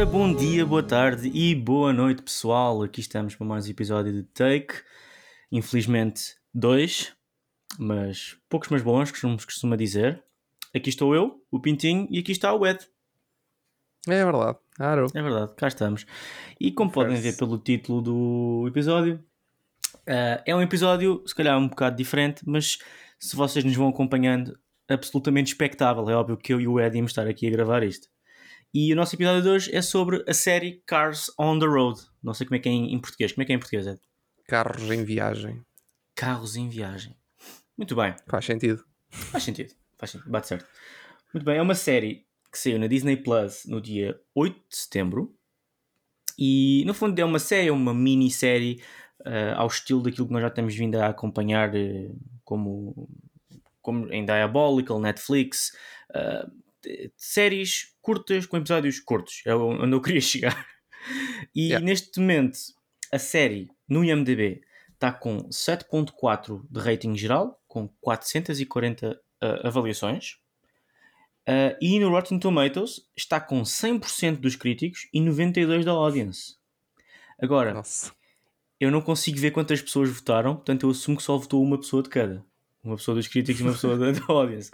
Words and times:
Ora, 0.00 0.08
bom 0.08 0.34
dia, 0.34 0.64
boa 0.64 0.82
tarde 0.82 1.30
e 1.34 1.54
boa 1.54 1.92
noite, 1.92 2.22
pessoal. 2.22 2.82
Aqui 2.82 3.02
estamos 3.02 3.36
para 3.36 3.46
mais 3.46 3.66
um 3.66 3.70
episódio 3.70 4.10
de 4.10 4.22
Take. 4.22 4.76
Infelizmente, 5.52 6.36
dois, 6.54 7.12
mas 7.78 8.34
poucos 8.48 8.70
mas 8.70 8.80
bons, 8.80 9.12
como 9.12 9.38
se 9.38 9.44
costuma 9.44 9.76
dizer. 9.76 10.24
Aqui 10.74 10.88
estou 10.88 11.14
eu, 11.14 11.44
o 11.50 11.60
Pintinho, 11.60 12.08
e 12.10 12.18
aqui 12.18 12.32
está 12.32 12.50
o 12.54 12.66
Ed. 12.66 12.78
É 14.08 14.24
verdade, 14.24 14.56
claro. 14.74 15.06
É 15.14 15.22
verdade, 15.22 15.52
cá 15.54 15.68
estamos. 15.68 16.06
E 16.58 16.72
como 16.72 16.90
podem 16.90 17.20
ver 17.20 17.36
pelo 17.36 17.58
título 17.58 18.00
do 18.00 18.64
episódio, 18.68 19.22
uh, 20.08 20.40
é 20.46 20.56
um 20.56 20.62
episódio, 20.62 21.22
se 21.26 21.34
calhar, 21.34 21.58
um 21.58 21.68
bocado 21.68 21.96
diferente, 21.96 22.40
mas 22.46 22.78
se 23.18 23.36
vocês 23.36 23.62
nos 23.66 23.76
vão 23.76 23.90
acompanhando, 23.90 24.58
absolutamente 24.88 25.52
espectável. 25.52 26.08
É 26.08 26.14
óbvio 26.14 26.38
que 26.38 26.54
eu 26.54 26.58
e 26.58 26.66
o 26.66 26.80
Ed 26.80 26.96
íamos 26.96 27.10
estar 27.10 27.26
aqui 27.26 27.46
a 27.46 27.50
gravar 27.50 27.82
isto. 27.82 28.08
E 28.72 28.92
o 28.92 28.96
nosso 28.96 29.16
episódio 29.16 29.42
de 29.42 29.48
hoje 29.48 29.74
é 29.74 29.82
sobre 29.82 30.24
a 30.28 30.32
série 30.32 30.80
Cars 30.86 31.28
on 31.36 31.58
the 31.58 31.66
Road. 31.66 32.00
Não 32.22 32.32
sei 32.32 32.46
como 32.46 32.54
é 32.54 32.60
que 32.60 32.68
é 32.68 32.72
em, 32.72 32.98
português. 33.00 33.32
Como 33.32 33.42
é 33.42 33.44
que 33.44 33.52
é 33.52 33.56
em 33.56 33.58
português, 33.58 33.84
Ed? 33.84 34.00
Carros 34.46 34.88
em 34.88 35.04
viagem. 35.04 35.60
Carros 36.14 36.54
em 36.54 36.68
viagem. 36.68 37.16
Muito 37.76 37.96
bem. 37.96 38.14
Faz 38.28 38.44
sentido. 38.44 38.84
Faz 39.10 39.42
sentido. 39.42 39.74
Faz 39.98 40.12
sentido. 40.12 40.30
Bate 40.30 40.46
certo. 40.46 40.68
Muito 41.34 41.44
bem. 41.44 41.58
É 41.58 41.62
uma 41.62 41.74
série 41.74 42.24
que 42.52 42.58
saiu 42.58 42.78
na 42.78 42.86
Disney 42.86 43.16
Plus 43.16 43.64
no 43.66 43.80
dia 43.80 44.20
8 44.36 44.54
de 44.54 44.76
setembro. 44.76 45.34
E 46.38 46.84
no 46.86 46.94
fundo 46.94 47.18
é 47.18 47.24
uma 47.24 47.40
série, 47.40 47.68
é 47.68 47.72
uma 47.72 47.92
minissérie 47.92 48.80
uh, 49.22 49.56
ao 49.56 49.66
estilo 49.66 50.00
daquilo 50.00 50.28
que 50.28 50.32
nós 50.32 50.42
já 50.42 50.50
temos 50.50 50.76
vindo 50.76 50.94
a 50.94 51.08
acompanhar 51.08 51.74
uh, 51.74 52.20
como, 52.44 53.08
como 53.82 54.12
em 54.12 54.24
Diabolical, 54.24 55.00
Netflix. 55.00 55.76
Uh, 56.10 56.69
séries 57.16 57.94
curtas 58.00 58.46
com 58.46 58.56
episódios 58.56 59.00
curtos. 59.00 59.42
É 59.46 59.54
onde 59.54 59.92
eu 59.92 60.00
queria 60.00 60.20
chegar. 60.22 60.66
E 61.54 61.68
yeah. 61.68 61.84
neste 61.84 62.20
momento 62.20 62.58
a 63.12 63.18
série 63.18 63.70
no 63.88 64.04
IMDB 64.04 64.62
está 64.94 65.10
com 65.10 65.48
7.4 65.48 66.62
de 66.70 66.80
rating 66.80 67.16
geral, 67.16 67.58
com 67.66 67.88
440 68.00 69.12
uh, 69.12 69.66
avaliações. 69.66 70.36
Uh, 71.48 71.74
e 71.80 71.98
no 71.98 72.10
Rotten 72.10 72.38
Tomatoes 72.38 73.00
está 73.16 73.40
com 73.40 73.62
100% 73.62 74.36
dos 74.36 74.56
críticos 74.56 75.08
e 75.12 75.20
92% 75.20 75.84
da 75.84 75.92
audience. 75.92 76.56
Agora, 77.40 77.72
Nossa. 77.72 78.12
eu 78.78 78.90
não 78.90 79.00
consigo 79.00 79.38
ver 79.38 79.50
quantas 79.50 79.80
pessoas 79.80 80.10
votaram, 80.10 80.54
portanto 80.56 80.84
eu 80.86 80.90
assumo 80.90 81.16
que 81.16 81.22
só 81.22 81.36
votou 81.38 81.62
uma 81.62 81.78
pessoa 81.78 82.02
de 82.02 82.10
cada. 82.10 82.44
Uma 82.84 82.96
pessoa 82.96 83.14
dos 83.14 83.26
críticos 83.26 83.60
e 83.60 83.64
uma 83.64 83.72
pessoa 83.72 83.96
da, 83.96 84.12
audience. 84.28 84.70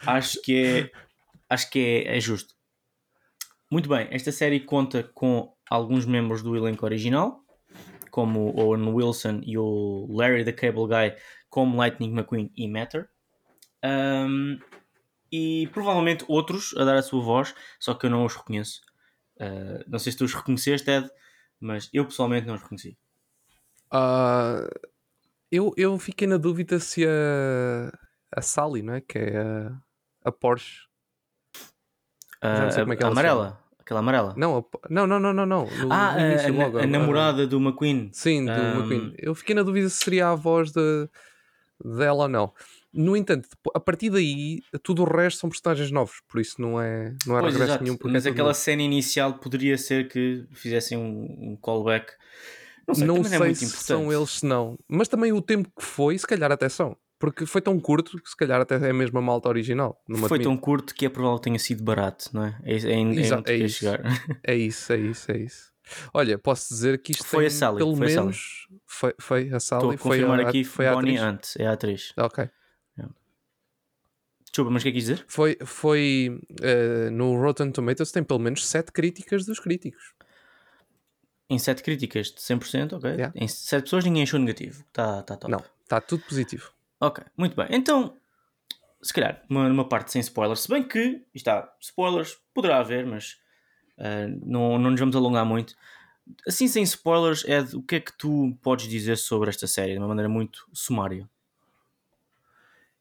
Acho 0.00 0.40
que 0.42 0.56
é, 0.56 0.92
acho 1.50 1.68
que 1.68 2.04
é, 2.06 2.16
é 2.16 2.20
justo. 2.20 2.54
Muito 3.70 3.88
bem, 3.88 4.08
esta 4.10 4.32
série 4.32 4.60
conta 4.60 5.02
com 5.02 5.52
alguns 5.68 6.06
membros 6.06 6.42
do 6.42 6.56
elenco 6.56 6.84
original, 6.84 7.44
como 8.10 8.50
o 8.50 8.60
Owen 8.60 8.88
Wilson 8.88 9.40
e 9.44 9.58
o 9.58 10.06
Larry 10.10 10.44
the 10.44 10.52
Cable 10.52 10.86
Guy, 10.86 11.16
como 11.48 11.76
Lightning 11.76 12.12
McQueen 12.12 12.50
e 12.56 12.68
Matter. 12.68 13.08
Um, 13.84 14.58
e 15.30 15.68
provavelmente 15.72 16.24
outros 16.26 16.74
a 16.76 16.84
dar 16.84 16.96
a 16.96 17.02
sua 17.02 17.22
voz, 17.22 17.54
só 17.78 17.94
que 17.94 18.06
eu 18.06 18.10
não 18.10 18.24
os 18.24 18.34
reconheço. 18.34 18.80
Uh, 19.36 19.84
não 19.86 19.98
sei 19.98 20.12
se 20.12 20.18
tu 20.18 20.24
os 20.24 20.34
reconheceste, 20.34 20.84
Ted, 20.84 21.08
mas 21.60 21.88
eu 21.92 22.04
pessoalmente 22.04 22.46
não 22.46 22.54
os 22.54 22.62
reconheci. 22.62 22.98
Uh, 23.92 24.66
eu, 25.50 25.72
eu 25.76 25.98
fiquei 25.98 26.26
na 26.26 26.36
dúvida 26.36 26.78
se 26.80 27.06
a, 27.06 27.92
a 28.32 28.42
Sally, 28.42 28.82
não 28.82 28.94
é? 28.94 29.00
que 29.00 29.18
é 29.18 29.38
a, 29.38 29.80
a 30.24 30.32
Porsche. 30.32 30.89
Uh, 32.42 32.92
é 32.92 33.06
amarela? 33.06 33.60
Aquela 33.78 34.00
amarela? 34.00 34.34
Não, 34.36 34.64
não, 34.88 35.06
não, 35.06 35.20
não, 35.20 35.32
não. 35.32 35.46
não. 35.46 35.64
No, 35.64 35.92
ah, 35.92 36.16
no 36.16 36.60
a, 36.60 36.64
logo, 36.64 36.78
a, 36.78 36.82
a, 36.82 36.86
namorada 36.86 37.46
do 37.46 37.58
McQueen. 37.58 38.08
Sim, 38.12 38.44
do 38.44 38.52
um... 38.52 38.78
McQueen. 38.78 39.14
Eu 39.18 39.34
fiquei 39.34 39.54
na 39.54 39.62
dúvida 39.62 39.88
se 39.88 39.96
seria 39.96 40.28
a 40.28 40.34
voz 40.34 40.70
de, 40.70 41.08
dela 41.84 42.22
ou 42.22 42.28
não. 42.28 42.52
No 42.92 43.16
entanto, 43.16 43.48
a 43.74 43.78
partir 43.78 44.10
daí, 44.10 44.62
tudo 44.82 45.02
o 45.02 45.04
resto 45.04 45.40
são 45.40 45.50
personagens 45.50 45.90
novos, 45.92 46.20
por 46.26 46.40
isso 46.40 46.60
não 46.60 46.80
é, 46.80 47.14
não 47.24 47.38
é 47.38 47.42
regresso 47.42 47.64
exato. 47.64 47.84
nenhum. 47.84 47.96
Mas 48.04 48.26
aquela 48.26 48.48
novo. 48.48 48.60
cena 48.60 48.82
inicial 48.82 49.34
poderia 49.34 49.78
ser 49.78 50.08
que 50.08 50.44
fizessem 50.52 50.98
um, 50.98 51.52
um 51.52 51.56
callback. 51.56 52.12
Não 52.86 52.94
sei, 52.94 53.06
não 53.06 53.24
sei 53.24 53.50
é 53.50 53.54
se 53.54 53.66
são 53.66 54.12
eles, 54.12 54.30
se 54.30 54.46
não. 54.46 54.76
Mas 54.88 55.06
também 55.06 55.32
o 55.32 55.40
tempo 55.40 55.70
que 55.76 55.84
foi, 55.84 56.18
se 56.18 56.26
calhar 56.26 56.50
até 56.50 56.68
são. 56.68 56.96
Porque 57.20 57.46
foi 57.46 57.60
tão 57.60 57.78
curto 57.78 58.18
que 58.18 58.30
se 58.30 58.36
calhar 58.36 58.60
até 58.60 58.76
é 58.76 58.92
mesmo 58.92 59.18
a 59.18 59.22
malta 59.22 59.48
original. 59.48 60.02
Foi 60.26 60.40
tão 60.40 60.56
curto 60.56 60.94
que 60.94 61.04
é 61.04 61.08
provável 61.08 61.38
que 61.38 61.44
tenha 61.44 61.58
sido 61.58 61.84
barato, 61.84 62.30
não 62.32 62.46
é? 62.46 62.58
É, 62.64 62.76
é, 62.76 62.92
é, 62.92 63.52
é 63.52 63.56
isso. 63.56 63.78
Chegar. 63.78 64.00
é 64.42 64.54
isso, 64.54 64.92
é 64.92 64.96
isso, 64.96 65.30
é 65.30 65.38
isso. 65.38 65.70
Olha, 66.14 66.38
posso 66.38 66.68
dizer 66.72 67.00
que 67.02 67.12
isto 67.12 67.26
foi 67.26 67.46
a 67.46 67.50
Sally, 67.50 67.78
pelo 67.78 67.94
foi 67.94 68.06
menos 68.06 68.66
a 68.70 68.74
foi, 68.86 69.14
foi 69.20 69.52
a 69.52 69.60
Sally. 69.60 69.82
Estou 69.82 69.90
a 69.90 69.98
confirmar 69.98 70.40
aqui, 70.40 70.64
foi 70.64 70.86
a 70.86 70.94
Bonnie 70.94 71.20
Hunt, 71.20 71.56
é 71.58 71.66
a 71.66 71.72
atriz. 71.72 72.12
Ok. 72.16 72.48
Desculpa, 74.50 74.72
mas 74.72 74.82
o 74.82 74.84
que 74.84 74.88
é 74.88 74.92
que 74.92 74.98
quis 74.98 75.04
dizer? 75.04 75.24
Foi, 75.28 75.56
foi 75.64 76.40
uh, 76.60 77.10
no 77.12 77.40
Rotten 77.40 77.70
Tomatoes 77.70 78.10
tem 78.10 78.24
pelo 78.24 78.40
menos 78.40 78.66
7 78.66 78.90
críticas 78.90 79.46
dos 79.46 79.60
críticos. 79.60 80.12
Em 81.48 81.56
7 81.56 81.82
críticas 81.84 82.32
de 82.32 82.40
100%, 82.40 82.94
ok. 82.94 83.10
Yeah. 83.10 83.32
Em 83.36 83.46
7 83.46 83.84
pessoas 83.84 84.04
ninguém 84.04 84.24
achou 84.24 84.40
negativo. 84.40 84.82
Está 84.88 85.22
tá 85.22 85.36
top. 85.36 85.52
Não, 85.52 85.62
está 85.84 86.00
tudo 86.00 86.24
positivo. 86.24 86.72
Ok, 87.00 87.24
muito 87.36 87.56
bem. 87.56 87.66
Então, 87.70 88.14
se 89.02 89.12
calhar, 89.12 89.42
uma, 89.48 89.88
parte 89.88 90.12
sem 90.12 90.20
spoilers. 90.20 90.60
Se 90.60 90.68
bem 90.68 90.82
que, 90.82 91.24
está, 91.34 91.74
spoilers 91.80 92.38
poderá 92.52 92.78
haver, 92.78 93.06
mas 93.06 93.40
uh, 93.98 94.28
não, 94.44 94.78
não 94.78 94.90
nos 94.90 95.00
vamos 95.00 95.16
alongar 95.16 95.46
muito. 95.46 95.74
Assim, 96.46 96.68
sem 96.68 96.82
spoilers, 96.82 97.42
Ed, 97.44 97.74
o 97.74 97.82
que 97.82 97.96
é 97.96 98.00
que 98.00 98.16
tu 98.16 98.56
podes 98.62 98.86
dizer 98.86 99.16
sobre 99.16 99.48
esta 99.48 99.66
série 99.66 99.92
de 99.92 99.98
uma 99.98 100.08
maneira 100.08 100.28
muito 100.28 100.68
sumária? 100.72 101.28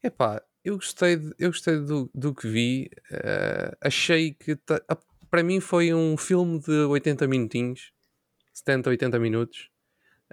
Epá, 0.02 0.42
eu 0.64 0.76
gostei, 0.76 1.18
de, 1.18 1.36
eu 1.38 1.50
gostei 1.50 1.78
do, 1.80 2.10
do 2.16 2.34
que 2.34 2.48
vi. 2.48 2.90
Uh, 3.12 3.76
achei 3.82 4.34
que 4.34 4.56
ta, 4.56 4.82
para 5.30 5.44
mim 5.44 5.60
foi 5.60 5.94
um 5.94 6.16
filme 6.16 6.60
de 6.60 6.72
80 6.72 7.28
minutinhos, 7.28 7.92
70, 8.54 8.90
80 8.90 9.20
minutos, 9.20 9.70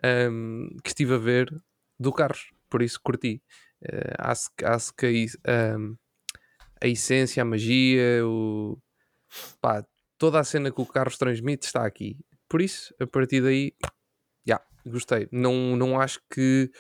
um, 0.03 0.07
ehm, 0.07 0.77
que 0.83 0.91
estive 0.91 1.15
a 1.15 1.19
ver 1.19 1.53
do 1.99 2.13
Carros, 2.13 2.51
por 2.69 2.83
isso 2.83 3.01
curti. 3.03 3.43
Uh, 3.83 4.15
acho, 4.19 4.51
acho 4.65 4.95
que 4.95 5.27
a, 5.45 5.77
a 6.85 6.89
essência, 6.89 7.43
a 7.43 7.45
magia, 7.45 8.27
o, 8.27 8.79
pá, 9.61 9.85
toda 10.19 10.41
a 10.41 10.45
cena 10.45 10.71
que 10.71 10.81
o 10.81 10.87
Carros 10.87 11.19
transmite 11.19 11.67
está 11.67 11.87
aqui. 11.87 12.19
Por 12.49 12.63
isso, 12.63 12.95
a 13.01 13.07
partir 13.07 13.43
daí, 13.43 13.75
já, 14.47 14.57
yeah, 14.57 14.65
gostei. 14.87 15.29
Não, 15.33 15.77
não 15.77 16.01
acho 16.01 16.21
que 16.31 16.71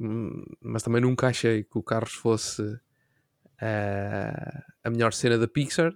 Hum, 0.00 0.44
mas 0.62 0.82
também 0.82 1.02
nunca 1.02 1.26
achei 1.28 1.62
que 1.62 1.76
o 1.78 1.82
Carros 1.82 2.14
fosse 2.14 2.62
uh, 2.62 2.80
a 4.82 4.90
melhor 4.90 5.12
cena 5.12 5.36
da 5.36 5.46
Pixar, 5.46 5.92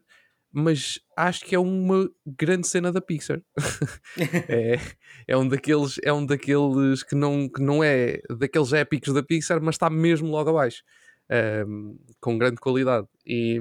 mas 0.56 1.00
acho 1.16 1.44
que 1.44 1.52
é 1.52 1.58
uma 1.58 2.08
grande 2.24 2.68
cena 2.68 2.92
da 2.92 3.00
Pixar. 3.00 3.42
é, 4.48 4.78
é, 5.26 5.36
um 5.36 5.48
daqueles, 5.48 5.98
é 6.04 6.12
um 6.12 6.24
daqueles 6.24 7.02
que 7.02 7.16
não, 7.16 7.48
que 7.48 7.60
não 7.60 7.82
é 7.82 8.20
daqueles 8.38 8.72
épicos 8.72 9.12
da 9.12 9.20
Pixar, 9.20 9.60
mas 9.60 9.74
está 9.74 9.90
mesmo 9.90 10.28
logo 10.28 10.50
abaixo. 10.50 10.84
Um, 11.28 11.34
ehm, 11.34 11.96
com 12.20 12.36
grande 12.36 12.56
qualidade 12.56 13.08
e, 13.24 13.58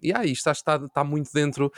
e 0.00 0.12
ah, 0.12 0.24
isto 0.24 0.48
está, 0.48 0.76
está 0.76 1.02
muito 1.02 1.28
dentro 1.34 1.72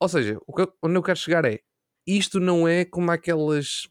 ou 0.00 0.08
seja, 0.08 0.40
o 0.46 0.54
que, 0.54 0.66
onde 0.82 0.96
eu 0.96 1.02
quero 1.02 1.18
chegar 1.18 1.44
é 1.44 1.60
isto 2.06 2.40
não 2.40 2.66
é 2.66 2.82
como 2.82 3.10
aquelas 3.10 3.86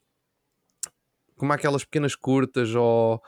como 1.35 1.53
aquelas 1.53 1.83
pequenas 1.85 2.15
curtas 2.15 2.73
ou, 2.73 3.21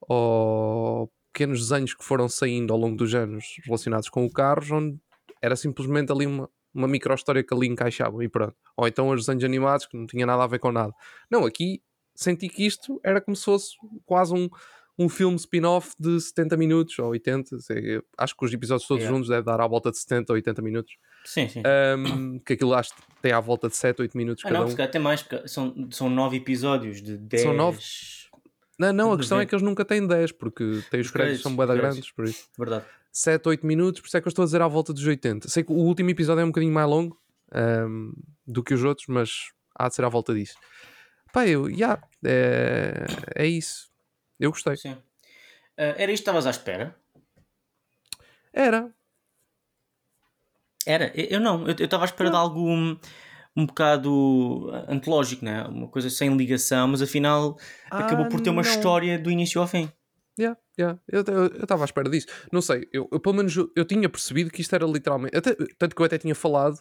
ou 0.00 1.12
pequenos 1.32 1.68
desenhos 1.68 1.92
que 1.92 2.04
foram 2.04 2.28
saindo 2.28 2.72
ao 2.72 2.78
longo 2.78 2.96
dos 2.96 3.14
anos 3.16 3.44
relacionados 3.64 4.08
com 4.08 4.24
o 4.24 4.32
carro, 4.32 4.76
onde 4.76 5.00
era 5.42 5.56
simplesmente 5.56 6.12
ali 6.12 6.24
uma, 6.24 6.48
uma 6.72 6.86
micro 6.86 7.12
história 7.14 7.42
que 7.42 7.52
ali 7.52 7.66
encaixava 7.66 8.24
e 8.24 8.28
pronto. 8.28 8.54
Ou 8.76 8.86
então 8.86 9.08
os 9.08 9.26
desenhos 9.26 9.44
animados 9.44 9.86
que 9.86 9.96
não 9.96 10.06
tinha 10.06 10.24
nada 10.24 10.44
a 10.44 10.46
ver 10.46 10.60
com 10.60 10.70
nada. 10.70 10.94
Não, 11.30 11.44
aqui 11.44 11.82
senti 12.14 12.48
que 12.48 12.64
isto 12.64 13.00
era 13.04 13.20
como 13.20 13.36
se 13.36 13.44
fosse 13.44 13.74
quase 14.06 14.32
um, 14.32 14.48
um 14.98 15.08
filme 15.08 15.36
spin-off 15.36 15.94
de 15.98 16.20
70 16.20 16.56
minutos 16.56 16.98
ou 16.98 17.08
80. 17.08 17.58
Sei, 17.58 18.00
acho 18.16 18.36
que 18.36 18.44
os 18.44 18.52
episódios 18.52 18.86
todos 18.86 19.02
yeah. 19.02 19.16
juntos 19.16 19.28
devem 19.28 19.44
dar 19.44 19.60
à 19.60 19.66
volta 19.66 19.90
de 19.90 19.98
70 19.98 20.32
ou 20.32 20.36
80 20.36 20.62
minutos. 20.62 20.94
Sim, 21.24 21.48
sim. 21.48 21.62
Um, 21.96 22.38
que 22.38 22.52
aquilo 22.52 22.74
acho 22.74 22.94
que 22.94 23.02
tem 23.20 23.32
à 23.32 23.40
volta 23.40 23.68
de 23.68 23.76
7, 23.76 24.02
8 24.02 24.16
minutos 24.16 24.44
ah, 24.44 24.48
cada 24.48 24.64
não, 24.64 24.68
um. 24.68 24.82
Até 24.82 24.98
mais, 24.98 25.22
porque 25.22 25.48
são, 25.48 25.88
são 25.90 26.08
9 26.08 26.36
episódios 26.36 27.02
de 27.02 27.16
10. 27.16 27.42
São 27.42 27.54
9 27.54 27.80
não, 28.90 28.92
não, 28.92 29.12
a 29.12 29.16
questão 29.16 29.40
é 29.40 29.46
que 29.46 29.54
eles 29.54 29.62
nunca 29.62 29.84
têm 29.84 30.06
10, 30.06 30.32
porque 30.32 30.82
têm 30.90 31.00
os 31.00 31.10
créditos, 31.10 31.42
são 31.42 31.54
boeda 31.54 31.74
grandes, 31.76 32.10
por 32.10 32.24
isso. 32.24 32.48
Verdade. 32.58 32.84
7, 33.12 33.46
8 33.46 33.66
minutos, 33.66 34.00
por 34.00 34.06
isso 34.06 34.16
é 34.16 34.20
que 34.20 34.26
eu 34.26 34.30
estou 34.30 34.42
a 34.42 34.46
dizer 34.46 34.62
à 34.62 34.68
volta 34.68 34.92
dos 34.92 35.06
80. 35.06 35.48
Sei 35.48 35.62
que 35.62 35.70
o 35.70 35.76
último 35.76 36.08
episódio 36.10 36.40
é 36.40 36.44
um 36.44 36.48
bocadinho 36.48 36.72
mais 36.72 36.88
longo 36.88 37.20
um, 37.54 38.12
do 38.46 38.64
que 38.64 38.72
os 38.72 38.82
outros, 38.82 39.06
mas 39.06 39.50
há 39.74 39.88
de 39.88 39.94
ser 39.94 40.04
à 40.04 40.08
volta 40.08 40.34
disso. 40.34 40.56
Pá, 41.32 41.46
eu, 41.46 41.68
já, 41.70 41.76
yeah, 41.76 42.08
é, 42.24 43.06
é 43.36 43.46
isso. 43.46 43.90
Eu 44.40 44.50
gostei. 44.50 44.76
Sim. 44.76 44.92
Uh, 44.92 45.94
era 45.96 46.10
isto 46.10 46.24
que 46.24 46.30
estavas 46.30 46.46
à 46.46 46.50
espera? 46.50 46.96
Era. 48.52 48.90
Era? 50.86 51.12
Eu 51.14 51.40
não, 51.40 51.66
eu 51.66 51.74
estava 51.74 52.04
à 52.04 52.06
espera 52.06 52.30
não. 52.30 52.38
de 52.38 52.42
algo 52.42 52.98
um 53.56 53.66
bocado 53.66 54.70
antológico, 54.88 55.44
né? 55.44 55.62
uma 55.64 55.88
coisa 55.88 56.08
sem 56.08 56.34
ligação, 56.36 56.88
mas 56.88 57.02
afinal 57.02 57.58
Ah, 57.90 57.98
acabou 57.98 58.26
por 58.28 58.40
ter 58.40 58.50
uma 58.50 58.62
não. 58.62 58.70
história 58.70 59.18
do 59.18 59.30
início 59.30 59.60
ao 59.60 59.66
fim. 59.66 59.90
Yeah, 60.38 60.58
yeah. 60.78 60.98
Eu 61.06 61.20
estava 61.20 61.84
à 61.84 61.86
espera 61.86 62.08
disso. 62.08 62.26
Não 62.50 62.62
sei, 62.62 62.88
eu, 62.92 63.06
eu, 63.12 63.20
pelo 63.20 63.34
menos 63.36 63.54
eu, 63.54 63.70
eu 63.76 63.84
tinha 63.84 64.08
percebido 64.08 64.50
que 64.50 64.62
isto 64.62 64.74
era 64.74 64.86
literalmente. 64.86 65.36
até- 65.36 65.54
tanto 65.78 65.94
que 65.94 66.00
eu 66.00 66.06
até 66.06 66.16
tinha 66.16 66.34
falado 66.34 66.78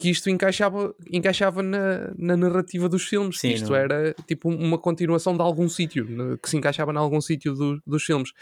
que 0.00 0.10
isto 0.10 0.28
encaixava, 0.28 0.92
encaixava 1.08 1.62
na, 1.62 2.12
na 2.18 2.36
narrativa 2.36 2.88
dos 2.88 3.04
filmes. 3.04 3.38
Sim, 3.38 3.50
isto 3.52 3.68
não- 3.68 3.76
era 3.76 4.12
tipo 4.26 4.48
uma 4.48 4.76
continuação 4.76 5.36
de 5.36 5.42
algum 5.42 5.68
sítio, 5.68 6.04
né, 6.04 6.36
que 6.42 6.50
se 6.50 6.56
encaixava 6.56 6.92
em 6.92 6.96
algum 6.96 7.20
sítio 7.20 7.54
do- 7.54 7.80
dos 7.86 8.02
filmes. 8.02 8.32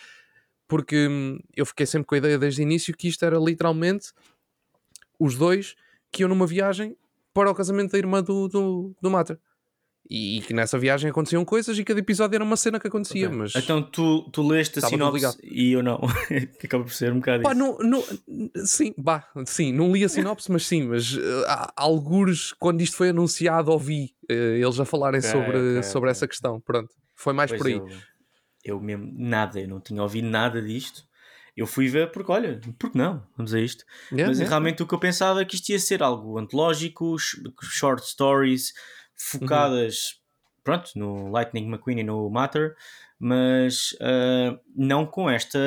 Porque 0.67 1.07
hum, 1.09 1.39
eu 1.55 1.67
fiquei 1.67 1.85
sempre 1.85 2.07
com 2.07 2.15
a 2.15 2.19
ideia 2.19 2.39
desde 2.39 2.63
o 2.63 2.65
início 2.65 2.97
que 2.97 3.09
isto 3.09 3.23
era 3.27 3.37
literalmente 3.39 4.07
os 5.19 5.37
dois 5.37 5.75
que 6.11 6.23
iam 6.23 6.29
numa 6.31 6.47
viagem 6.47 6.97
para 7.35 7.51
o 7.51 7.55
casamento 7.55 7.93
da 7.93 7.99
irmã 7.99 8.23
do, 8.23 8.49
do, 8.49 8.95
do 9.01 9.11
Mater. 9.11 9.39
E, 10.13 10.41
que 10.45 10.53
nessa 10.53 10.77
viagem 10.77 11.09
aconteciam 11.11 11.45
coisas 11.45 11.79
e 11.79 11.85
cada 11.85 12.01
episódio 12.01 12.35
era 12.35 12.43
uma 12.43 12.57
cena 12.57 12.81
que 12.81 12.89
acontecia, 12.89 13.27
Ok. 13.29 13.39
mas... 13.39 13.55
Então 13.55 13.81
tu, 13.81 14.29
tu 14.33 14.43
leste 14.43 14.81
a 14.81 14.83
sinopse 14.83 15.39
e 15.45 15.71
eu 15.73 15.85
não. 15.85 16.01
acaba 16.65 16.83
por 16.83 16.93
ser 16.93 17.13
um 17.13 17.21
bocado 17.21 17.45
Pá, 17.45 17.53
isso. 17.53 17.61
não, 17.61 17.79
não, 17.79 18.03
sim, 18.65 18.93
bah, 18.99 19.29
sim, 19.47 19.73
não 19.73 19.93
li 19.93 20.03
a 20.03 20.09
sinopse, 20.09 20.51
mas 20.51 20.67
sim, 20.67 20.83
mas 20.83 21.15
uh, 21.17 21.21
há 21.47 21.73
algures, 21.77 22.53
quando 22.55 22.81
isto 22.81 22.97
foi 22.97 23.11
anunciado, 23.11 23.71
ouvi 23.71 24.11
uh, 24.29 24.33
eles 24.33 24.81
a 24.81 24.85
falarem 24.85 25.21
Ok, 25.21 25.31
sobre, 25.31 25.59
ok, 25.59 25.83
sobre 25.85 26.11
essa 26.11 26.27
questão. 26.27 26.61
Pronto, 26.61 26.93
foi 27.15 27.33
mais 27.33 27.51
Pois 27.53 27.61
por 27.61 27.69
aí. 27.69 27.75
eu, 27.75 27.89
eu 28.65 28.81
mesmo, 28.81 29.13
nada, 29.17 29.61
eu 29.61 29.69
não 29.69 29.81
tinha 29.81 30.03
ouvido 30.03 30.27
nada 30.29 30.61
disto. 30.61 31.05
Eu 31.57 31.67
fui 31.67 31.89
ver 31.89 32.11
porque, 32.11 32.31
olha, 32.33 32.61
porque 32.79 32.97
não? 32.97 33.27
Vamos 33.37 33.53
a 33.53 33.61
isto. 33.61 33.85
Yeah, 34.11 34.29
Mas 34.29 34.39
yeah. 34.39 34.49
realmente 34.49 34.83
o 34.83 34.87
que 34.87 34.95
eu 34.95 34.99
pensava 34.99 35.43
é 35.43 35.45
que 35.45 35.57
isto 35.57 35.69
ia 35.71 35.79
ser 35.79 36.03
algo 36.03 36.39
antológico, 36.39 37.19
sh- 37.19 37.41
short 37.63 38.07
stories, 38.07 38.73
focadas, 39.15 40.21
pronto, 40.65 40.91
no 40.97 41.31
Lightning 41.31 41.67
McQueen 41.67 42.01
e 42.01 42.05
no 42.05 42.31
Matter, 42.31 42.75
mas 43.19 43.95
ah, 44.01 44.59
não 44.75 45.05
com 45.05 45.29
esta 45.29 45.59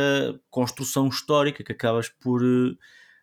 construção 0.50 1.08
histórica 1.08 1.64
que 1.64 1.72
acabas 1.72 2.10
por, 2.10 2.42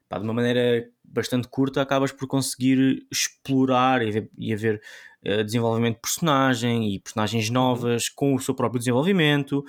pá, 0.09 0.19
de 0.19 0.25
uma 0.25 0.35
maneira 0.35 0.89
bastante 1.05 1.49
curta, 1.49 1.83
acabas 1.83 2.12
por 2.12 2.29
conseguir 2.29 3.07
explorar 3.11 4.03
e 4.03 4.09
haver, 4.11 4.31
e 4.39 4.53
haver 4.53 4.83
eh, 5.25 5.43
desenvolvimento 5.43 5.97
de 5.97 6.01
personagem 6.01 6.95
e 6.95 7.01
personagens 7.01 7.51
novas 7.51 8.09
com 8.09 8.35
o 8.35 8.41
seu 8.41 8.55
próprio 8.55 8.79
desenvolvimento. 8.79 9.65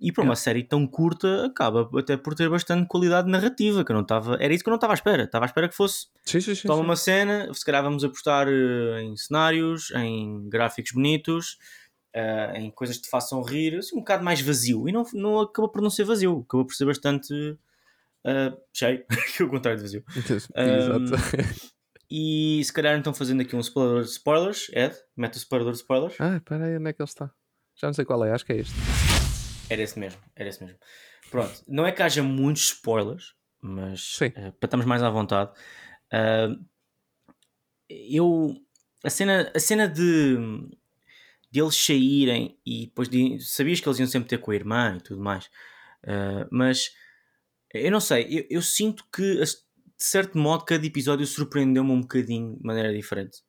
E 0.00 0.10
para 0.10 0.24
uma 0.24 0.34
série 0.34 0.64
tão 0.64 0.86
curta, 0.86 1.46
acaba 1.46 1.88
até 1.98 2.16
por 2.16 2.34
ter 2.34 2.50
bastante 2.50 2.88
qualidade 2.88 3.30
narrativa. 3.30 3.84
Que 3.84 3.92
eu 3.92 3.94
não 3.94 4.02
estava, 4.02 4.36
era 4.40 4.52
isso 4.52 4.64
que 4.64 4.68
eu 4.68 4.72
não 4.72 4.76
estava 4.76 4.92
à 4.92 4.96
espera. 4.96 5.22
Estava 5.22 5.44
à 5.44 5.46
espera 5.46 5.68
que 5.68 5.74
fosse 5.76 6.08
Sim, 6.24 6.40
sim, 6.40 6.54
sim. 6.54 6.66
toma 6.66 6.82
uma 6.82 6.96
cena, 6.96 7.52
se 7.54 7.64
calhar 7.64 7.82
vamos 7.82 8.02
apostar 8.02 8.48
eh, 8.48 9.02
em 9.02 9.16
cenários, 9.16 9.92
em 9.92 10.48
gráficos 10.48 10.92
bonitos, 10.92 11.58
eh, 12.12 12.54
em 12.56 12.70
coisas 12.72 12.96
que 12.96 13.04
te 13.04 13.08
façam 13.08 13.40
rir, 13.42 13.76
assim, 13.76 13.96
um 13.96 14.00
bocado 14.00 14.24
mais 14.24 14.40
vazio. 14.40 14.88
E 14.88 14.92
não, 14.92 15.04
não 15.14 15.40
acabou 15.40 15.70
por 15.70 15.80
não 15.80 15.90
ser 15.90 16.04
vazio, 16.04 16.44
acabou 16.46 16.66
por 16.66 16.74
ser 16.74 16.86
bastante 16.86 17.56
eh, 18.24 18.52
cheio, 18.72 19.04
que 19.36 19.42
é 19.42 19.46
o 19.46 19.48
contrário 19.48 19.78
de 19.78 19.84
vazio. 19.84 20.04
Exato. 20.56 21.64
E 22.10 22.62
se 22.64 22.72
calhar 22.72 22.98
então 22.98 23.14
fazendo 23.14 23.42
aqui 23.42 23.56
um 23.56 23.60
spoiler 23.60 24.02
de 24.02 24.10
spoilers, 24.10 24.68
Ed, 24.72 24.94
mete 25.16 25.34
o 25.34 25.38
spoiler 25.38 25.72
de 25.72 25.78
spoilers. 25.78 26.20
ah, 26.20 26.36
espera 26.36 26.66
aí, 26.66 26.76
onde 26.76 26.90
é 26.90 26.92
que 26.92 27.00
ele 27.00 27.08
está? 27.08 27.30
Já 27.76 27.88
não 27.88 27.94
sei 27.94 28.04
qual 28.04 28.24
é, 28.24 28.32
acho 28.32 28.44
que 28.44 28.52
é 28.52 28.58
este. 28.58 28.74
Era 29.68 29.82
esse 29.82 29.98
mesmo, 29.98 30.20
era 30.36 30.48
esse 30.48 30.62
mesmo. 30.62 30.78
Pronto, 31.30 31.64
não 31.66 31.86
é 31.86 31.92
que 31.92 32.02
haja 32.02 32.22
muitos 32.22 32.64
spoilers, 32.64 33.34
mas 33.60 34.18
eh, 34.20 34.30
para 34.30 34.66
estarmos 34.66 34.86
mais 34.86 35.02
à 35.02 35.10
vontade, 35.10 35.50
ah, 36.12 36.54
eu 37.88 38.54
a 39.02 39.10
cena, 39.10 39.50
a 39.54 39.58
cena 39.58 39.88
de, 39.88 40.36
de 41.50 41.60
eles 41.60 41.76
saírem 41.76 42.58
e 42.64 42.86
depois 42.86 43.08
de, 43.08 43.38
sabias 43.40 43.80
que 43.80 43.88
eles 43.88 43.98
iam 43.98 44.06
sempre 44.06 44.28
ter 44.28 44.38
com 44.38 44.50
a 44.50 44.54
irmã 44.54 44.96
e 44.96 45.02
tudo 45.02 45.20
mais, 45.20 45.50
ah, 46.06 46.46
mas 46.50 46.94
eu 47.72 47.90
não 47.90 48.00
sei, 48.00 48.26
eu, 48.30 48.46
eu 48.50 48.62
sinto 48.62 49.04
que 49.12 49.40
de 49.40 50.04
certo 50.04 50.36
modo 50.38 50.64
cada 50.64 50.84
episódio 50.86 51.26
surpreendeu-me 51.26 51.90
um 51.90 52.00
bocadinho 52.00 52.56
de 52.56 52.62
maneira 52.62 52.92
diferente. 52.92 53.42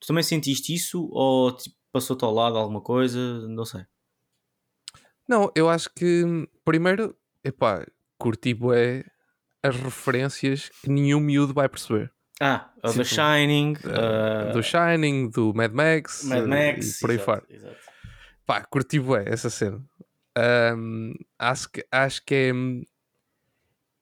Tu 0.00 0.06
também 0.06 0.22
sentiste 0.22 0.74
isso 0.74 1.08
ou 1.10 1.52
tipo, 1.56 1.76
passou-te 1.90 2.24
ao 2.24 2.32
lado 2.34 2.58
alguma 2.58 2.80
coisa? 2.80 3.18
Não 3.48 3.64
sei. 3.64 3.84
Não, 5.28 5.50
eu 5.54 5.68
acho 5.68 5.88
que, 5.94 6.22
primeiro, 6.64 7.16
epá, 7.42 7.86
curti 8.18 8.52
bué 8.54 9.04
as 9.62 9.76
referências 9.76 10.70
que 10.82 10.90
nenhum 10.90 11.20
miúdo 11.20 11.54
vai 11.54 11.68
perceber. 11.68 12.10
Ah, 12.40 12.70
o 12.78 12.80
The 12.88 12.88
Tipo, 12.92 13.04
Shining, 13.04 13.72
Uh, 13.84 14.52
do 14.52 14.62
Shining, 14.62 15.30
do 15.30 15.54
Mad 15.54 15.72
Max, 15.72 16.24
Mad 16.24 16.44
uh, 16.44 16.48
Max, 16.48 16.96
e 16.96 17.00
por 17.00 17.10
aí 17.10 17.16
exato, 17.16 17.24
fora. 17.30 17.44
exato. 17.48 17.76
Pá, 18.44 18.62
curti 18.64 18.98
bué 19.00 19.24
essa 19.26 19.48
cena. 19.48 19.80
Ahm, 20.36 21.14
acho, 21.38 21.70
que, 21.70 21.86
acho 21.90 22.22
que 22.24 22.34
é, 22.34 22.52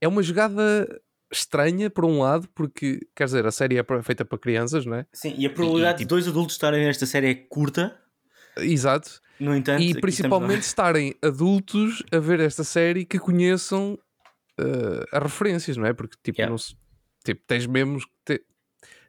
é 0.00 0.08
uma 0.08 0.22
jogada 0.22 1.00
estranha, 1.30 1.88
por 1.90 2.04
um 2.04 2.20
lado, 2.20 2.48
porque, 2.54 3.00
quer 3.14 3.24
dizer, 3.26 3.46
a 3.46 3.52
série 3.52 3.78
é 3.78 3.84
feita 4.02 4.24
para 4.24 4.38
crianças, 4.38 4.84
não 4.84 4.96
é? 4.96 5.06
Sim, 5.12 5.34
e 5.38 5.46
a 5.46 5.50
probabilidade 5.50 5.98
tipo- 5.98 6.08
de 6.08 6.14
dois 6.14 6.26
adultos 6.28 6.54
estarem 6.56 6.84
nesta 6.84 7.06
série 7.06 7.28
é 7.30 7.34
curta, 7.34 7.98
Exato. 8.56 9.20
no 9.40 9.54
entanto. 9.56 9.82
e 9.82 9.98
principalmente 10.00 10.62
estarem 10.62 11.14
adultos 11.22 12.02
a 12.12 12.18
ver 12.18 12.40
esta 12.40 12.62
série 12.64 13.04
que 13.04 13.18
conheçam 13.18 13.98
uh, 14.60 15.04
as 15.16 15.22
referências, 15.22 15.76
não 15.76 15.86
é? 15.86 15.92
Porque, 15.92 16.16
tipo, 16.22 16.38
Yeah. 16.40 16.50
não 16.50 16.58
se- 16.58 16.76
tipo 17.24 17.42
tens 17.46 17.66
mesmo 17.66 17.98
que 17.98 18.06
ter... 18.24 18.44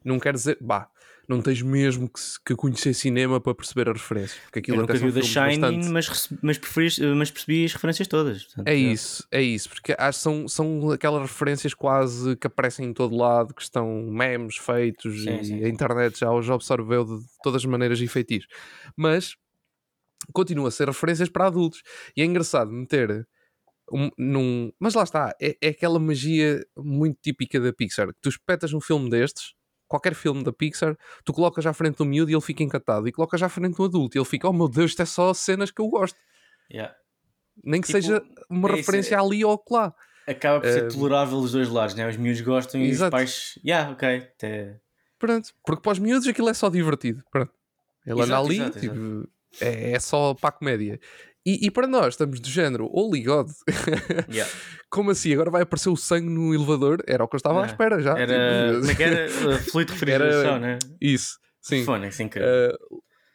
Não 0.04 0.20
quer 0.20 0.34
dizer... 0.34 0.58
Bah, 0.62 0.90
não 1.28 1.42
tens 1.42 1.62
mesmo 1.62 2.10
que, 2.10 2.20
que 2.46 2.56
conhecer 2.56 2.94
cinema 2.94 3.40
para 3.40 3.56
perceber 3.56 3.90
as 3.90 4.02
referências. 4.02 4.40
Porque 4.44 4.60
Eu 4.60 4.62
aquilo 4.62 4.78
nunca 4.82 4.94
até 4.94 5.02
vi 5.02 5.08
o 5.10 5.14
The 5.14 5.22
Shining, 5.22 5.60
bastante... 5.62 5.90
mas, 5.90 6.08
rece- 6.08 6.38
mas, 6.42 6.58
preferis- 6.58 7.00
mas 7.00 7.32
percebi 7.32 7.66
as 7.66 7.74
referências 7.74 8.08
todas. 8.08 8.44
portanto, 8.44 8.68
É 8.68 8.76
isso, 8.76 9.28
é 9.32 9.42
isso, 9.42 9.70
porque 9.70 9.96
acho 9.98 10.20
são, 10.20 10.48
são 10.48 10.92
aquelas 10.92 11.22
referências 11.22 11.74
quase 11.74 12.36
que 12.36 12.48
aparecem 12.48 12.88
em 12.88 12.94
todo 12.94 13.16
lado, 13.16 13.54
que 13.54 13.62
estão 13.62 14.04
memes 14.12 14.58
feitos 14.58 15.24
Sim, 15.24 15.40
e 15.40 15.46
sim. 15.46 15.64
a 15.64 15.70
internet 15.70 16.20
já 16.20 16.32
os 16.32 16.50
absorveu 16.50 17.06
de 17.06 17.18
todas 17.42 17.62
as 17.62 17.66
maneiras 17.66 18.00
e 18.02 18.08
feitiços. 18.08 18.48
Mas 18.98 19.36
continua 20.34 20.68
a 20.68 20.72
ser 20.72 20.88
referências 20.88 21.30
para 21.30 21.48
adultos. 21.48 21.82
E 22.16 22.22
é 22.22 22.26
engraçado 22.26 22.72
meter 22.72 23.28
um, 23.92 24.10
num. 24.18 24.72
Mas 24.80 24.94
lá 24.94 25.04
está, 25.04 25.36
é, 25.42 25.58
é 25.62 25.68
aquela 25.70 26.00
magia 26.00 26.66
muito 26.78 27.18
típica 27.22 27.60
da 27.60 27.74
Pixar. 27.74 28.08
Que 28.08 28.20
tu 28.22 28.30
espetas 28.30 28.74
um 28.74 28.80
filme 28.82 29.10
destes, 29.10 29.54
qualquer 29.94 30.16
filme 30.16 30.44
da 30.44 30.52
Pixar, 30.52 30.98
tu 31.24 31.32
colocas 31.32 31.66
à 31.68 31.74
frente 31.74 31.98
do 31.98 32.06
miúdo 32.06 32.32
e 32.32 32.34
ele 32.34 32.42
fica 32.42 32.64
encantado, 32.64 33.08
e 33.08 33.12
colocas 33.12 33.44
à 33.44 33.48
frente 33.50 33.76
do 33.78 33.84
adulto 33.86 34.18
e 34.18 34.20
ele 34.20 34.26
fica, 34.26 34.50
oh 34.50 34.54
meu 34.54 34.68
Deus, 34.68 34.90
isto 34.92 35.02
é 35.04 35.06
só 35.06 35.34
cenas 35.36 35.70
que 35.70 35.80
eu 35.80 35.88
gosto. 35.88 36.18
Yeah. 36.72 36.96
Nem 37.64 37.80
que 37.80 37.86
Tipo, 37.88 38.02
seja 38.02 38.24
uma 38.50 38.70
é 38.70 38.72
isso, 38.72 38.78
referência 38.80 39.16
é- 39.16 39.20
ali 39.20 39.46
ou 39.46 39.64
lá. 39.70 39.94
Acaba 40.28 40.62
por 40.62 40.70
ser 40.72 40.86
Eh, 40.86 40.88
tolerável 40.88 41.38
os 41.38 41.52
dois 41.52 41.70
lados, 41.70 41.94
né? 41.96 42.08
Os 42.10 42.18
miúdos 42.18 42.42
gostam 42.42 42.82
e 42.82 42.90
Exato. 42.90 43.16
os 43.16 43.22
pais. 43.22 43.60
Yeah, 43.64 43.92
ok. 43.92 44.18
Até... 44.18 44.80
Pronto, 45.20 45.50
porque 45.64 45.82
para 45.82 45.92
os 45.92 46.00
miúdos 46.00 46.28
aquilo 46.28 46.50
é 46.50 46.54
só 46.54 46.70
divertido. 46.70 47.24
Pronto. 47.32 47.52
Ele 48.06 48.14
anda 48.16 48.24
Exato, 48.24 48.46
ali, 48.48 48.56
exato, 48.56 48.80
tipo, 48.80 49.30
É, 49.62 49.92
é 49.92 50.00
só 50.00 50.34
para 50.34 50.50
a 50.50 50.52
comédia. 50.54 51.00
E, 51.46 51.66
e 51.68 51.72
para 51.72 51.88
nós 51.88 52.14
estamos 52.14 52.40
do 52.40 52.48
género, 52.50 52.90
holy 52.94 53.22
God, 53.24 53.50
Yeah. 54.32 54.50
como 54.90 55.12
assim? 55.12 55.34
Agora 55.34 55.52
vai 55.52 55.64
aparecer 55.64 55.90
o 55.90 55.96
sangue 55.98 56.30
no 56.30 56.54
elevador? 56.54 57.04
Era 57.06 57.24
o 57.24 57.28
que 57.28 57.36
eu 57.36 57.38
estava 57.38 57.64
à 57.64 57.66
espera 57.66 58.02
já. 58.02 58.18
Era. 58.18 58.72
Tipo, 58.72 58.80
Como 58.80 58.92
é 58.92 58.96
que 58.96 59.04
era? 59.04 59.26
Uh, 59.56 59.60
Fluido 59.60 59.88
de 59.94 60.00
refrigeração, 60.00 60.60
né? 60.60 60.80
Isso, 61.02 61.38
sim. 61.62 61.84
Fone, 61.84 62.12
sem 62.14 62.30
querer. 62.30 62.48
Eh, 62.48 62.78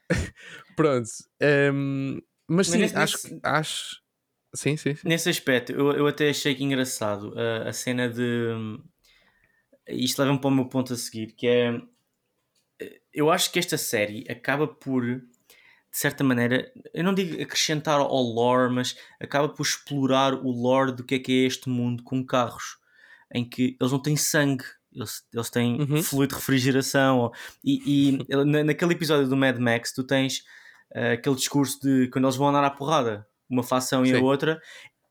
pronto. 0.75 1.09
Ehm, 1.41 2.21
mas 2.49 2.69
Mas 2.69 2.69
sim, 2.69 2.79
nesse- 2.79 2.97
acho, 2.97 3.17
nesse- 3.29 3.41
acho. 3.43 3.97
Sim, 4.55 4.77
sim, 4.79 4.95
sim. 4.95 5.07
Nesse 5.07 5.29
aspecto, 5.29 5.73
eu, 5.73 5.93
eu 5.93 6.07
até 6.07 6.31
achei 6.31 6.55
que 6.55 6.65
engraçado 6.65 7.35
uh, 7.35 7.69
a 7.69 7.73
cena 7.75 8.09
de. 8.09 8.49
Isto 9.87 10.21
leva-me 10.23 10.41
para 10.41 10.49
o 10.49 10.51
meu 10.51 10.65
ponto 10.67 10.95
a 10.95 10.97
seguir, 10.97 11.33
que 11.33 11.47
é. 11.47 11.79
Eu 13.13 13.31
acho 13.31 13.51
que 13.53 13.59
esta 13.59 13.77
série 13.77 14.25
acaba 14.31 14.67
por, 14.67 15.05
de 15.99 16.03
certa 16.03 16.23
maneira, 16.23 16.71
eu 16.95 17.03
não 17.03 17.13
digo 17.13 17.43
acrescentar 17.43 17.99
ao 17.99 18.23
lore, 18.23 18.73
mas 18.73 18.97
acaba 19.21 19.49
por 19.49 19.65
explorar 19.65 20.33
o 20.33 20.49
lore 20.49 20.93
do 20.93 21.03
que 21.03 21.17
é 21.17 21.19
que 21.19 21.33
é 21.43 21.47
este 21.49 21.69
mundo 21.69 22.05
com 22.05 22.25
carros, 22.25 22.77
em 23.35 23.45
que 23.45 23.77
eles 23.81 23.91
não 23.91 23.99
têm 24.01 24.17
sangue, 24.17 24.63
eles, 24.95 25.25
eles 25.35 25.51
têm 25.51 25.81
Uhum. 25.81 26.01
fluido 26.01 26.35
de 26.35 26.41
refrigeração. 26.41 27.19
ou- 27.19 27.33
e 27.65 28.13
e 28.13 28.19
na- 28.47 28.63
naquele 28.63 28.93
episódio 28.93 29.29
do 29.29 29.37
Mad 29.37 29.59
Max, 29.59 29.93
tu 29.93 30.05
tens 30.05 30.39
uh, 30.95 31.15
aquele 31.15 31.35
discurso 31.35 31.81
de 31.83 32.07
quando 32.13 32.27
eles 32.27 32.37
vão 32.37 32.49
andar 32.49 32.63
à 32.63 32.71
porrada, 32.71 33.27
uma 33.51 33.65
facção 33.65 34.07
e 34.07 34.13
a 34.13 34.19
Sim. 34.19 34.23
outra, 34.23 34.61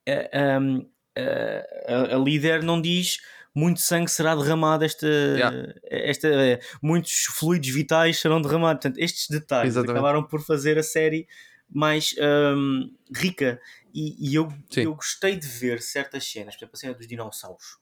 a, 0.08 0.58
um, 0.58 0.90
a- 1.18 1.94
a- 2.14 2.16
a 2.16 2.18
líder 2.18 2.64
não 2.64 2.82
diz 2.82 3.18
muito 3.60 3.80
sangue 3.80 4.10
será 4.12 4.36
derramado 4.36 4.86
esta, 4.86 5.08
Yeah. 5.08 5.74
esta 5.90 6.28
eh, 6.28 6.60
muitos 6.82 7.26
fluidos 7.38 7.70
vitais 7.70 8.20
serão 8.20 8.42
derramados 8.42 8.82
portanto 8.84 9.02
estes 9.04 9.28
detalhes 9.30 9.74
Exatamente. 9.74 9.92
acabaram 9.98 10.24
por 10.24 10.42
fazer 10.42 10.78
a 10.78 10.84
série 10.84 11.28
mais 11.70 12.14
um, 12.56 12.94
rica 13.16 13.60
e, 13.94 14.30
e 14.30 14.36
eu, 14.36 14.48
Sim. 14.70 14.82
eu 14.82 14.94
gostei 14.96 15.36
de 15.36 15.48
ver 15.48 15.82
certas 15.82 16.24
cenas 16.30 16.56
por 16.56 16.60
exemplo 16.60 16.76
a 16.76 16.78
cena 16.80 16.94
dos 16.94 17.08
dinossauros 17.08 17.78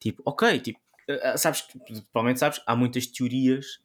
tipo 0.00 0.20
ok 0.26 0.58
tipo 0.58 0.80
eh, 1.08 1.36
sabes 1.36 1.62
provavelmente 2.12 2.40
sabes 2.40 2.60
há 2.66 2.74
muitas 2.74 3.06
teorias 3.06 3.82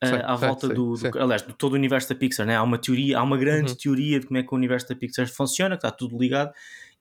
à 0.00 0.36
volta 0.36 0.68
sei, 0.68 0.76
do, 0.76 0.94
do- 0.94 1.18
aliás, 1.20 1.42
de 1.44 1.52
todo 1.54 1.72
o 1.72 1.74
universo 1.74 2.08
da 2.10 2.14
Pixar, 2.14 2.46
né? 2.46 2.54
Há 2.56 2.62
uma 2.62 2.78
teoria, 2.78 3.18
há 3.18 3.22
uma 3.24 3.36
grande 3.36 3.72
Uhum. 3.72 3.76
teoria 3.76 4.20
de 4.20 4.26
como 4.28 4.38
é 4.38 4.44
que 4.44 4.54
o 4.54 4.56
universo 4.56 4.88
da 4.88 4.94
Pixar 4.94 5.26
funciona, 5.26 5.74
que 5.76 5.84
está 5.84 5.90
tudo 5.90 6.16
ligado, 6.16 6.52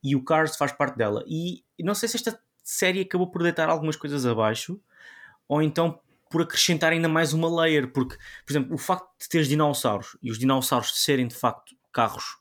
e 0.03 0.15
o 0.15 0.23
Cars 0.23 0.57
faz 0.57 0.71
parte 0.71 0.97
dela. 0.97 1.23
E 1.27 1.63
não 1.79 1.93
sei 1.93 2.09
se 2.09 2.15
esta 2.17 2.39
série 2.67 3.01
acabou 3.01 3.31
por 3.31 3.41
deitar 3.41 3.69
algumas 3.69 3.95
coisas 3.95 4.25
abaixo, 4.25 4.77
ou 5.47 5.61
então 5.61 5.99
por 6.29 6.41
acrescentar 6.41 6.91
ainda 6.91 7.07
mais 7.07 7.31
uma 7.31 7.49
layer, 7.61 7.87
porque, 7.87 8.17
por 8.45 8.51
exemplo, 8.51 8.75
o 8.75 8.77
facto 8.77 9.07
de 9.21 9.29
teres 9.29 9.47
dinossauros 9.47 10.17
e 10.21 10.29
os 10.29 10.37
dinossauros 10.37 11.01
serem 11.01 11.27
de 11.27 11.35
facto 11.35 11.73
carros 11.93 12.37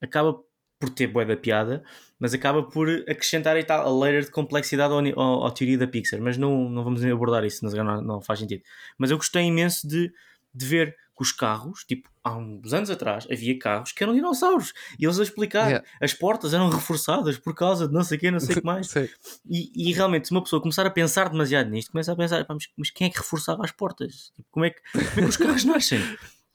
acaba 0.00 0.36
por 0.80 0.90
ter 0.90 1.06
bué 1.06 1.24
da 1.24 1.36
piada, 1.36 1.84
mas 2.18 2.34
acaba 2.34 2.64
por 2.64 2.88
acrescentar 3.08 3.62
tal, 3.64 3.86
a 3.86 4.04
layer 4.04 4.24
de 4.24 4.32
complexidade 4.32 4.92
à 4.92 5.50
teoria 5.52 5.78
da 5.78 5.86
Pixar. 5.86 6.20
Mas 6.20 6.36
não, 6.36 6.68
não 6.68 6.82
vamos 6.82 7.04
abordar 7.04 7.44
isso, 7.44 7.64
não, 7.64 8.02
não 8.02 8.20
faz 8.20 8.40
sentido. 8.40 8.64
Mas 8.98 9.12
eu 9.12 9.16
gostei 9.16 9.44
imenso 9.44 9.86
de, 9.86 10.12
de 10.52 10.66
ver 10.66 10.96
que 11.14 11.22
os 11.22 11.30
carros, 11.32 11.84
tipo, 11.84 12.08
há 12.24 12.36
uns 12.36 12.72
anos 12.72 12.88
atrás, 12.90 13.26
havia 13.30 13.58
carros 13.58 13.92
que 13.92 14.02
eram 14.02 14.14
dinossauros 14.14 14.72
e 14.98 15.04
eles 15.04 15.18
a 15.20 15.22
explicar 15.22 15.66
Yeah. 15.68 15.86
as 16.00 16.14
portas 16.14 16.54
eram 16.54 16.70
reforçadas 16.70 17.36
por 17.38 17.54
causa 17.54 17.86
de 17.86 17.92
não 17.92 18.02
sei 18.02 18.16
o 18.16 18.20
que, 18.20 18.30
não 18.30 18.40
sei 18.40 18.56
o 18.56 18.60
que 18.60 18.64
mais. 18.66 18.92
E, 19.48 19.90
e 19.90 19.92
realmente, 19.92 20.28
se 20.28 20.32
uma 20.32 20.42
pessoa 20.42 20.60
começar 20.62 20.86
a 20.86 20.90
pensar 20.90 21.28
demasiado 21.28 21.68
nisto, 21.68 21.90
começa 21.92 22.12
a 22.12 22.16
pensar, 22.16 22.44
"Pá, 22.46 22.54
mas, 22.54 22.68
mas 22.76 22.90
quem 22.90 23.08
é 23.08 23.10
que 23.10 23.18
reforçava 23.18 23.62
as 23.64 23.70
portas? 23.72 24.32
Tipo, 24.36 24.48
como, 24.50 24.64
é 24.64 24.70
que, 24.70 24.80
como 24.92 25.02
é 25.04 25.22
que 25.22 25.28
os 25.28 25.36
carros 25.36 25.64
nascem? 25.64 26.00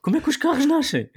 Como 0.02 0.18
é 0.18 0.22
que 0.22 0.30
os 0.30 0.38
carros 0.38 0.66
nascem? 0.66 1.10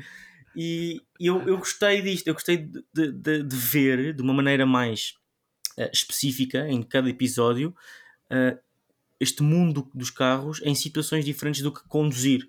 E 0.55 1.01
eu, 1.19 1.41
eu 1.49 1.59
gostei 1.59 2.03
disto, 2.03 2.27
eu 2.27 2.35
gostei 2.35 2.57
de, 2.59 2.83
de- 2.93 3.43
de- 3.45 3.57
ver 3.57 4.13
de 4.15 4.21
uma 4.23 4.35
maneira 4.35 4.67
mais 4.67 5.15
eh, 5.79 5.91
específica 5.93 6.69
em 6.69 6.83
cada 6.83 7.09
episódio 7.09 7.75
eh, 8.29 8.59
este 9.21 9.43
mundo 9.43 9.89
dos 9.95 10.11
carros 10.11 10.61
em 10.65 10.75
situações 10.75 11.25
diferentes 11.25 11.63
do 11.63 11.73
que 11.73 11.87
conduzir, 11.87 12.49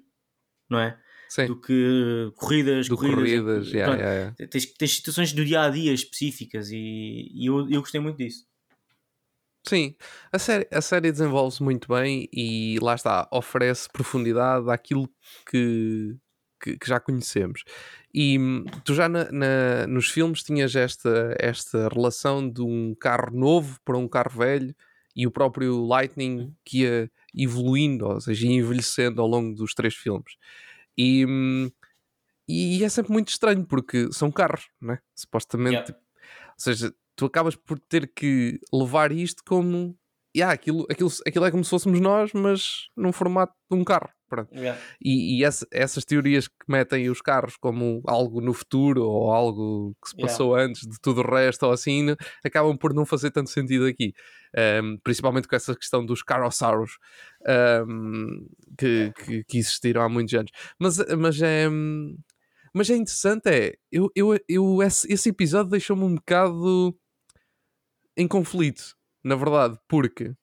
não 0.72 0.80
é? 0.80 0.98
Sim. 1.30 1.46
Do 1.46 1.56
que 1.62 2.32
corridas, 2.36 2.88
Do 2.88 2.98
corridas, 2.98 3.18
corridas, 3.20 3.68
yeah, 3.72 3.86
pronto, 3.86 4.00
yeah, 4.02 4.34
yeah. 4.38 4.48
Tens, 4.50 4.66
tens 4.74 4.96
situações 4.96 5.32
do 5.34 5.46
dia 5.46 5.62
a 5.62 5.70
dia 5.70 5.94
específicas 5.94 6.70
e, 6.72 7.30
e 7.34 7.46
eu, 7.46 7.70
eu 7.70 7.80
gostei 7.82 8.02
muito 8.02 8.18
disso. 8.18 8.46
Sim, 9.68 9.96
a 10.32 10.40
série, 10.40 10.68
a 10.72 10.82
série 10.82 11.12
desenvolve-se 11.12 11.62
muito 11.62 11.88
bem 11.88 12.28
e 12.34 12.80
lá 12.82 12.96
está, 12.96 13.28
oferece 13.32 13.88
profundidade 13.94 14.70
àquilo 14.72 15.08
que, 15.50 16.18
que, 16.62 16.78
que 16.78 16.88
já 16.88 17.00
conhecemos. 17.00 17.64
E 18.14 18.40
hum, 18.40 18.66
tu 18.84 18.96
já 18.96 19.08
na- 19.08 19.32
na- 19.32 19.88
nos 19.88 20.10
filmes 20.10 20.42
tinhas 20.44 20.76
esta, 20.76 21.36
esta 21.40 21.88
relação 21.90 22.50
de 22.50 22.62
um 22.62 22.96
carro 23.00 23.32
novo 23.38 23.80
para 23.86 23.98
um 23.98 24.08
carro 24.08 24.32
velho 24.38 24.76
e 25.16 25.28
o 25.28 25.32
próprio 25.32 25.86
Lightning 25.86 26.54
que 26.66 26.80
ia 26.80 27.12
evoluindo, 27.36 28.06
ou 28.08 28.22
seja, 28.22 28.48
envelhecendo 28.48 29.22
ao 29.22 29.28
longo 29.28 29.56
dos 29.56 29.74
três 29.74 29.96
filmes. 29.96 30.34
E, 30.98 31.26
e 32.48 32.84
é 32.84 32.90
sempre 32.90 33.12
muito 33.12 33.30
estranho 33.30 33.66
porque 33.66 34.12
são 34.12 34.32
carros, 34.32 34.70
né? 34.82 35.00
Supostamente 35.16 35.92
Yeah. 35.92 35.96
ou 35.96 36.56
seja, 36.58 36.94
tu 37.16 37.26
acabas 37.26 37.56
por 37.56 37.80
ter 37.80 38.12
que 38.14 38.60
levar 38.74 39.12
isto 39.12 39.44
como. 39.46 39.98
Yeah, 40.36 40.54
aquilo, 40.54 40.86
aquilo, 40.90 41.10
aquilo 41.28 41.46
é 41.46 41.52
como 41.52 41.64
se 41.64 41.70
fôssemos 41.70 42.00
nós, 42.00 42.32
mas 42.34 42.88
num 42.96 43.12
formato 43.12 43.54
de 43.70 43.78
um 43.78 43.84
carro. 43.84 44.10
Pronto. 44.32 44.50
E, 45.04 45.40
e 45.40 45.44
essa- 45.44 45.68
essas 45.70 46.06
teorias 46.06 46.48
que 46.48 46.56
metem 46.70 47.10
os 47.10 47.22
carros 47.22 47.58
como 47.58 48.02
algo 48.08 48.40
no 48.40 48.54
futuro 48.54 49.04
ou 49.04 49.30
algo 49.30 49.94
que 50.02 50.10
se 50.12 50.16
Yeah. 50.16 50.32
passou 50.32 50.56
antes 50.56 50.88
de 50.88 50.98
tudo 51.02 51.20
o 51.20 51.30
resto 51.30 51.64
ou 51.66 51.74
assim, 51.74 52.16
acabam 52.46 52.78
por 52.78 52.94
não 52.94 53.06
fazer 53.06 53.30
tanto 53.32 53.50
sentido 53.50 53.86
aqui. 53.86 54.14
Um, 54.82 54.98
principalmente 55.04 55.50
com 55.50 55.56
essa 55.56 55.76
questão 55.76 56.06
dos 56.06 56.24
carossauros 56.24 56.98
um, 57.86 58.48
que, 58.78 59.12
que, 59.26 59.44
que 59.44 59.58
existiram 59.58 60.02
há 60.02 60.08
muitos 60.08 60.34
anos. 60.34 60.52
Mas, 60.80 60.98
mas 61.18 61.42
é. 61.42 61.68
Mas 62.74 62.90
é 62.90 62.96
interessante, 62.96 63.48
é. 63.50 63.74
Eu, 63.92 64.10
eu, 64.16 64.40
eu, 64.48 64.82
esse, 64.82 65.12
esse 65.12 65.28
episódio 65.28 65.72
deixou-me 65.72 66.04
um 66.04 66.16
bocado 66.16 66.98
em 68.16 68.28
conflito, 68.28 68.96
na 69.24 69.36
verdade, 69.36 69.78
porque 69.90 70.34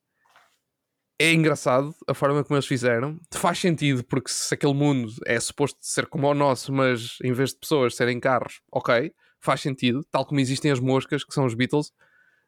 é 1.19 1.33
engraçado 1.33 1.95
a 2.07 2.15
forma 2.15 2.45
como 2.45 2.57
eles 2.57 2.67
fizeram. 2.67 3.19
Faz 3.33 3.59
sentido, 3.59 4.05
porque 4.05 4.31
se 4.31 4.55
aquele 4.55 4.75
mundo 4.75 5.13
é 5.27 5.39
suposto 5.41 5.79
ser 5.83 6.07
como 6.07 6.29
o 6.29 6.35
nosso, 6.35 6.73
mas 6.73 7.19
em 7.25 7.33
vez 7.33 7.51
de 7.51 7.59
pessoas 7.59 7.97
serem 7.97 8.21
carros, 8.21 8.61
ok, 8.71 9.13
faz 9.41 9.61
sentido. 9.61 10.05
Tal 10.11 10.25
como 10.25 10.41
existem 10.41 10.71
as 10.71 10.79
moscas, 10.79 11.25
que 11.25 11.35
são 11.35 11.45
os 11.45 11.55
Beatles, 11.55 11.93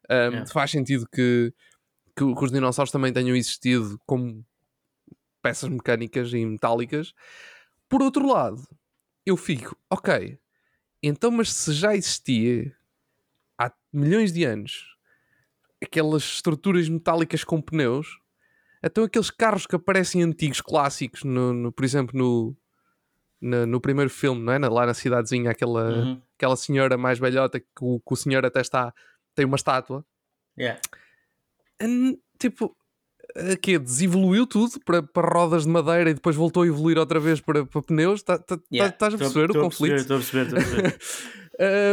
um, 0.09 0.15
Yeah. 0.15 0.47
faz 0.47 0.73
sentido 0.73 1.07
que, 1.07 1.53
que, 2.17 2.35
que 2.35 2.45
os 2.45 2.51
dinossauros 2.51 2.91
também 2.91 3.13
tenham 3.13 3.37
existido 3.37 4.01
como 4.05 4.45
peças 5.41 5.69
mecânicas 5.69 6.33
e 6.33 6.45
metálicas. 6.45 7.13
Por 7.89 8.03
outro 8.03 8.27
lado, 8.27 8.63
eu 9.25 9.37
fico, 9.37 9.77
ok, 9.89 10.39
então, 11.03 11.31
mas 11.31 11.53
se 11.53 11.73
já 11.73 11.95
existia 11.95 12.75
há 13.59 13.73
milhões 13.93 14.33
de 14.33 14.45
anos 14.45 14.97
aquelas 15.83 16.23
estruturas 16.25 16.89
metálicas 16.89 17.43
com 17.43 17.61
pneus, 17.61 18.20
então 18.83 19.05
aqueles 19.05 19.31
carros 19.31 19.67
que 19.67 19.77
aparecem 19.77 20.23
antigos, 20.23 20.61
clássicos, 20.61 21.23
no, 21.25 21.53
no- 21.53 21.73
por 21.73 21.85
exemplo, 21.85 22.17
no, 22.19 22.57
na- 23.41 23.67
no 23.67 23.81
primeiro 23.81 24.11
filme, 24.11 24.43
não 24.43 24.53
é? 24.53 24.59
Lá 24.59 24.87
na 24.87 24.95
cidadezinha, 24.95 25.51
aquela, 25.51 25.89
Uhum. 25.91 26.23
aquela 26.37 26.57
senhora 26.57 26.97
mais 26.97 27.19
velhota 27.19 27.59
que 27.61 27.67
o, 27.81 27.99
que 28.01 28.13
o 28.13 28.17
senhor 28.17 28.45
até 28.45 28.61
está, 28.61 28.93
tem 29.35 29.45
uma 29.47 29.57
estátua. 29.57 30.05
Yeah. 30.59 30.81
Tipo, 32.39 32.77
que 33.63 33.79
desevoluiu 33.79 34.47
tudo 34.47 34.81
para, 34.85 35.03
para 35.03 35.29
rodas 35.29 35.63
de 35.65 35.69
madeira 35.69 36.11
e 36.11 36.15
depois 36.15 36.35
voltou 36.37 36.63
a 36.63 36.67
evoluir 36.67 36.99
outra 36.99 37.21
vez 37.21 37.41
para, 37.41 37.65
para 37.65 37.83
pneus. 37.83 38.23
Tá- 38.23 38.39
tá- 38.39 38.57
tá- 38.57 38.63
Yeah. 38.73 38.93
Estás 38.93 39.15
a 39.15 39.19
perceber 39.19 39.53
tô 39.53 39.61
o 39.61 39.63
conflito? 39.63 39.97
Estou 39.97 40.17
a 40.17 40.21
perceber, 40.21 40.47
estou 40.47 40.59
a 40.59 40.63
perceber. 40.83 40.99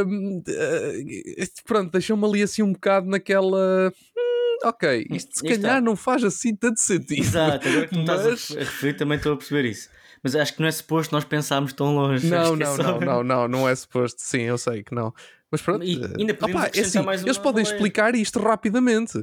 Hum, 0.08 0.41
eh, 0.48 1.46
pronto, 1.65 1.91
deixou-me 1.91 2.25
ali 2.25 2.41
assim 2.41 2.63
um 2.63 2.72
bocado 2.74 3.08
naquela. 3.10 3.91
"Hum, 4.17 4.47
ok, 4.64 5.08
isto 5.12 5.40
se 5.40 5.46
está. 5.48 5.62
calhar 5.62 5.82
não 5.82 5.96
faz 5.96 6.24
assim 6.24 6.56
tanto 6.56 6.80
sentido. 6.80 7.20
Exato, 7.22 7.68
agora 7.68 7.88
que 7.88 7.94
tu 7.94 7.96
me 7.96 8.02
estás 8.02 8.26
a 8.26 8.30
Mas- 8.30 8.50
ref- 8.50 8.58
a 8.58 8.60
referir 8.60 8.94
também 8.96 9.18
estou 9.18 9.34
a 9.34 9.38
perceber 9.38 9.66
isso. 9.66 9.90
Mas 10.24 10.36
acho 10.36 10.54
que 10.56 10.62
não 10.62 10.68
é 10.68 10.72
suposto 10.72 11.14
nós 11.14 11.24
pensarmos 11.24 11.74
tão 11.74 11.94
longe. 11.96 12.28
Não, 12.28 12.58
que 12.58 12.64
é 12.64 12.66
não, 12.66 12.78
não, 12.78 13.00
não, 13.00 13.24
não, 13.24 13.48
não 13.48 13.70
é 13.70 13.76
suposto. 13.76 14.20
Sim, 14.22 14.42
eu 14.42 14.58
sei 14.58 14.84
que 14.84 14.94
não. 14.96 15.14
Mas 15.52 15.62
pronto, 15.62 15.84
E 15.86 15.94
eh, 16.04 16.14
ainda 16.18 16.34
podemos 16.34 16.62
opá, 16.62 16.72
é 16.76 16.82
assim, 16.82 17.02
mais 17.04 17.22
eles 17.24 17.38
podem 17.38 17.62
explicar 17.64 18.16
isto 18.16 18.40
rapidamente. 18.40 19.20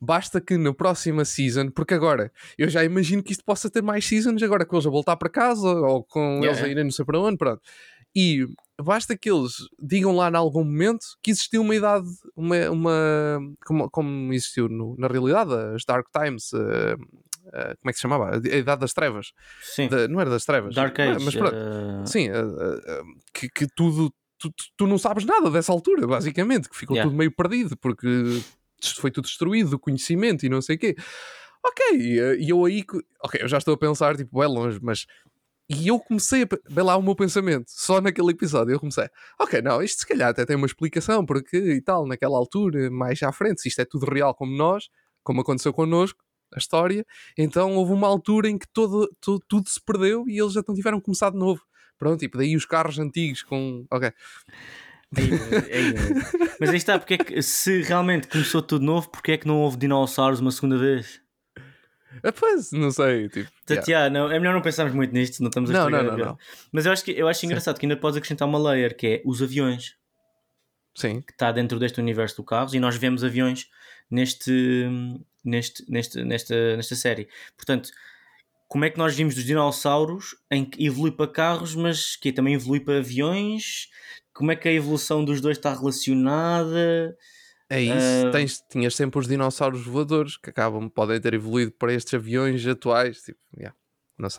Basta 0.00 0.40
que 0.40 0.56
na 0.56 0.72
próxima 0.74 1.24
season, 1.24 1.70
porque 1.70 1.94
agora 1.94 2.30
eu 2.58 2.68
já 2.68 2.84
imagino 2.84 3.22
que 3.22 3.32
isto 3.32 3.44
possa 3.44 3.68
ter 3.70 3.82
mais 3.82 4.06
seasons 4.06 4.42
agora 4.42 4.64
com 4.64 4.76
eles 4.76 4.86
a 4.86 4.90
voltar 4.90 5.16
para 5.16 5.28
casa 5.30 5.68
ou 5.68 6.04
com 6.04 6.20
Yeah. 6.42 6.46
eles 6.48 6.62
a 6.62 6.68
irem 6.68 6.84
não 6.84 6.90
sei 6.90 7.04
para 7.04 7.18
onde, 7.18 7.36
pronto. 7.38 7.60
E 8.14 8.46
basta 8.80 9.16
que 9.16 9.30
eles 9.30 9.52
digam 9.80 10.14
lá 10.14 10.28
em 10.30 10.36
algum 10.36 10.64
momento 10.64 11.04
que 11.22 11.30
existiu 11.30 11.62
uma 11.62 11.74
idade, 11.74 12.06
uma, 12.36 12.70
uma 12.70 13.40
como, 13.64 13.90
como 13.90 14.32
existiu 14.32 14.68
no- 14.68 14.94
na 14.98 15.08
realidade, 15.08 15.52
as 15.74 15.84
Dark 15.84 16.06
Times, 16.12 16.52
eh, 16.52 16.96
eh, 17.52 17.74
como 17.80 17.88
é 17.88 17.92
que 17.92 17.96
se 17.96 18.02
chamava? 18.02 18.30
A 18.34 18.36
Idade 18.36 18.80
das 18.80 18.92
Trevas. 18.92 19.32
Sim. 19.62 19.88
Da- 19.88 20.06
não 20.08 20.20
era 20.20 20.28
das 20.30 20.44
Trevas. 20.44 20.74
Dark 20.74 20.98
Age. 20.98 21.24
Mas 21.24 21.34
pronto. 21.34 21.54
eh, 21.56 22.06
Sim, 22.06 22.28
que, 23.32 23.48
que 23.48 23.66
tudo. 23.74 24.12
Tu, 24.38 24.52
tu- 24.76 24.86
não 24.86 24.98
sabes 24.98 25.24
nada 25.24 25.50
dessa 25.50 25.72
altura, 25.72 26.06
basicamente, 26.06 26.68
que 26.68 26.76
ficou 26.76 26.94
Yeah. 26.94 27.08
tudo 27.10 27.16
meio 27.18 27.34
perdido, 27.34 27.74
porque 27.78 28.06
foi 28.98 29.10
tudo 29.10 29.24
destruído, 29.24 29.72
o 29.72 29.78
conhecimento 29.78 30.44
e 30.44 30.48
não 30.50 30.60
sei 30.60 30.76
o 30.76 30.78
quê. 30.78 30.94
Ok, 31.64 31.98
e 32.38 32.50
eu 32.50 32.62
aí. 32.66 32.84
Ok, 33.24 33.40
eu 33.42 33.48
já 33.48 33.56
estou 33.56 33.72
a 33.72 33.78
pensar, 33.78 34.14
tipo, 34.16 34.42
é 34.42 34.46
longe, 34.46 34.78
mas. 34.82 35.06
E 35.68 35.88
eu 35.88 35.98
comecei 35.98 36.42
a. 36.44 36.48
Vê 36.68 36.82
lá 36.82 36.96
o 36.96 37.02
meu 37.02 37.14
pensamento, 37.16 37.64
só 37.68 38.00
naquele 38.00 38.30
episódio. 38.30 38.72
Eu 38.72 38.80
comecei, 38.80 39.08
ok, 39.40 39.60
não, 39.62 39.82
isto 39.82 40.00
se 40.00 40.06
calhar 40.06 40.28
até 40.30 40.44
tem 40.46 40.56
uma 40.56 40.66
explicação, 40.66 41.26
porque 41.26 41.56
e 41.56 41.80
tal, 41.80 42.06
naquela 42.06 42.36
altura, 42.38 42.88
mais 42.90 43.22
à 43.22 43.32
frente, 43.32 43.60
se 43.62 43.68
isto 43.68 43.80
é 43.80 43.84
tudo 43.84 44.06
real 44.06 44.34
como 44.34 44.56
nós, 44.56 44.88
como 45.24 45.40
aconteceu 45.40 45.72
connosco, 45.72 46.20
a 46.54 46.58
história, 46.58 47.04
então 47.36 47.74
houve 47.74 47.92
uma 47.92 48.06
altura 48.06 48.48
em 48.48 48.56
que 48.56 48.68
todo, 48.72 49.10
tu- 49.20 49.40
tudo 49.48 49.68
se 49.68 49.80
perdeu 49.84 50.24
e 50.28 50.40
eles 50.40 50.52
já 50.52 50.62
não 50.66 50.74
tiveram 50.74 50.98
que 51.00 51.04
começar 51.06 51.30
de 51.30 51.36
novo. 51.38 51.60
Pronto, 51.98 52.20
tipo, 52.20 52.38
daí 52.38 52.54
os 52.54 52.64
carros 52.64 52.98
antigos 53.00 53.42
com. 53.42 53.84
Ok. 53.90 54.12
aí, 55.16 55.30
aí, 55.72 55.96
aí. 55.98 56.48
Mas 56.60 56.70
aí 56.70 56.76
está, 56.76 56.98
porque 56.98 57.14
é 57.14 57.18
que 57.18 57.42
se 57.42 57.82
realmente 57.82 58.28
começou 58.28 58.62
tudo 58.62 58.84
novo, 58.84 59.08
porque 59.10 59.32
é 59.32 59.38
que 59.38 59.46
não 59.46 59.58
houve 59.60 59.76
dinossauros 59.76 60.38
uma 60.40 60.50
segunda 60.52 60.78
vez? 60.78 61.20
Ah, 62.22 62.32
Pois, 62.32 62.72
não 62.72 62.90
sei, 62.90 63.28
tipo. 63.28 63.50
Portanto, 63.50 63.88
yeah. 63.88 64.06
yeah, 64.06 64.10
não, 64.10 64.30
é 64.30 64.38
melhor 64.38 64.54
não 64.54 64.62
pensarmos 64.62 64.94
muito 64.94 65.12
nisto, 65.12 65.40
não 65.40 65.48
estamos 65.48 65.70
a 65.70 65.72
Não, 65.72 65.90
não, 65.90 66.02
não, 66.02 66.16
não. 66.16 66.38
Mas 66.72 66.86
eu 66.86 66.92
acho, 66.92 67.04
que, 67.04 67.10
eu 67.12 67.28
acho 67.28 67.44
engraçado 67.44 67.78
que 67.78 67.86
ainda 67.86 67.96
podes 67.96 68.16
acrescentar 68.16 68.48
uma 68.48 68.58
layer 68.58 68.96
que 68.96 69.06
é 69.06 69.22
os 69.24 69.42
aviões. 69.42 69.96
Sim, 70.94 71.20
que 71.20 71.32
está 71.32 71.52
dentro 71.52 71.78
deste 71.78 72.00
universo 72.00 72.36
do 72.36 72.44
carros 72.44 72.72
e 72.72 72.80
nós 72.80 72.96
vemos 72.96 73.22
aviões 73.22 73.68
neste, 74.10 74.88
neste, 75.44 75.84
neste, 75.90 76.24
nesta, 76.24 76.76
nesta 76.76 76.94
série. 76.94 77.28
Portanto, 77.54 77.90
como 78.68 78.84
é 78.84 78.90
que 78.90 78.98
nós 78.98 79.14
vimos 79.14 79.34
dos 79.34 79.44
dinossauros 79.44 80.36
em 80.50 80.64
que 80.64 80.84
evolui 80.84 81.12
para 81.12 81.30
carros, 81.30 81.74
mas 81.74 82.16
que 82.16 82.32
também 82.32 82.54
evolui 82.54 82.80
para 82.80 82.98
aviões? 82.98 83.88
Como 84.32 84.50
é 84.50 84.56
que 84.56 84.68
a 84.68 84.72
evolução 84.72 85.24
dos 85.24 85.40
dois 85.40 85.56
está 85.56 85.72
relacionada? 85.74 87.16
É 87.68 87.80
isso. 87.82 88.26
Ah. 88.26 88.30
Tens, 88.30 88.62
tinhas 88.70 88.94
sempre 88.94 89.18
os 89.18 89.26
dinossauros 89.26 89.84
voadores 89.84 90.36
que 90.36 90.50
acabam, 90.50 90.88
podem 90.88 91.20
ter 91.20 91.34
evoluído 91.34 91.72
para 91.72 91.92
estes 91.92 92.14
aviões 92.14 92.66
atuais. 92.66 93.18
Tipo, 93.22 93.38
yeah. 93.56 93.76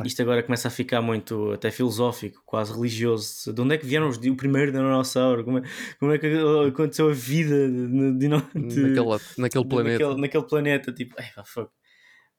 Isto 0.04 0.24
agora 0.24 0.42
começa 0.42 0.70
a 0.70 0.72
ficar 0.72 1.04
muito 1.04 1.52
até 1.52 1.70
filosófico, 1.70 2.42
quase 2.46 2.74
religioso. 2.74 3.54
De 3.54 3.62
onde 3.62 3.76
é 3.76 3.78
que 3.78 3.86
vieram 3.86 4.10
os, 4.10 4.18
o 4.18 4.36
primeiro 4.36 4.72
dinossauro? 4.72 5.44
Como 5.44 5.60
é, 5.60 5.62
como 6.00 6.12
é 6.14 6.18
que 6.18 6.28
aconteceu 6.68 7.10
a 7.10 7.14
vida 7.14 7.70
de, 7.70 7.88
de, 7.88 8.18
de, 8.18 8.28
naquele, 8.28 9.20
naquele 9.38 9.66
planeta? 9.66 10.04
Naquele, 10.04 10.22
naquele 10.22 10.44
planeta, 10.46 10.92
tipo, 10.92 11.16
ai, 11.20 11.32
fuck. 11.46 11.70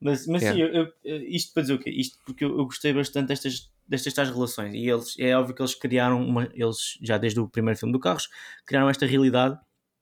Mas, 0.01 0.27
mas 0.27 0.43
yeah. 0.43 0.71
sim, 0.71 0.77
eu, 0.77 0.93
eu, 1.05 1.23
isto 1.29 1.53
para 1.53 1.63
dizer 1.63 1.75
o 1.75 1.79
quê? 1.79 1.91
Isto 1.91 2.19
porque 2.25 2.45
eu, 2.45 2.57
eu, 2.57 2.65
gostei 2.65 2.93
bastante 2.93 3.29
destas, 3.29 3.71
destas 3.87 4.15
tais 4.15 4.31
relações 4.31 4.73
e 4.75 4.89
eles, 4.89 5.15
é 5.19 5.37
óbvio 5.37 5.55
que 5.55 5.63
eles 5.63 5.75
criaram 5.75 6.25
uma, 6.25 6.49
eles 6.55 6.99
já 7.03 7.19
desde 7.19 7.41
o 7.41 7.49
primeiro 7.49 7.79
filme 7.79 7.93
do 7.93 7.99
Carros, 7.99 8.29
criaram 8.65 8.89
esta 8.89 9.07
realidade 9.07 9.59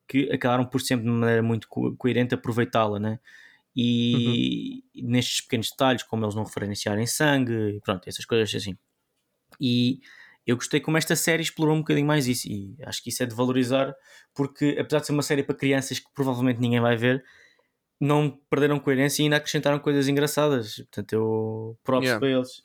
que 0.08 0.30
acabaram 0.32 0.64
por 0.64 0.80
sempre 0.80 1.04
de 1.06 1.10
maneira 1.10 1.42
muito 1.42 1.68
co 1.68 1.94
coerente 1.96 2.34
aproveitá-la, 2.34 2.98
né? 2.98 3.18
E 3.74 4.82
uhum. 4.94 5.08
nestes 5.08 5.42
pequenos 5.42 5.70
detalhes, 5.70 6.02
como 6.02 6.24
eles 6.24 6.34
não 6.34 6.44
referenciarem 6.44 7.06
sangue, 7.06 7.80
pronto, 7.84 8.08
essas 8.08 8.24
coisas 8.24 8.54
assim. 8.54 8.76
E 9.60 10.00
eu 10.46 10.56
gostei 10.56 10.80
como 10.80 10.96
esta 10.96 11.16
série 11.16 11.42
explorou 11.42 11.74
um 11.74 11.80
bocadinho 11.80 12.06
mais 12.06 12.26
isso, 12.26 12.48
e 12.48 12.76
acho 12.84 13.02
que 13.02 13.10
isso 13.10 13.22
é 13.22 13.26
de 13.26 13.34
valorizar, 13.34 13.94
porque 14.34 14.76
apesar 14.78 15.00
de 15.00 15.06
ser 15.06 15.12
uma 15.12 15.22
série 15.22 15.42
para 15.42 15.56
crianças 15.56 15.98
que 15.98 16.06
provavelmente 16.14 16.60
ninguém 16.60 16.80
vai 16.80 16.96
ver, 16.96 17.22
não 18.00 18.30
perderam 18.50 18.78
coerência 18.78 19.22
e 19.22 19.24
ainda 19.24 19.36
acrescentaram 19.36 19.78
coisas 19.78 20.06
engraçadas. 20.08 20.76
Portanto, 20.76 21.12
eu 21.12 21.78
próprio 21.82 22.08
yeah. 22.08 22.20
para 22.20 22.28
eles. 22.28 22.62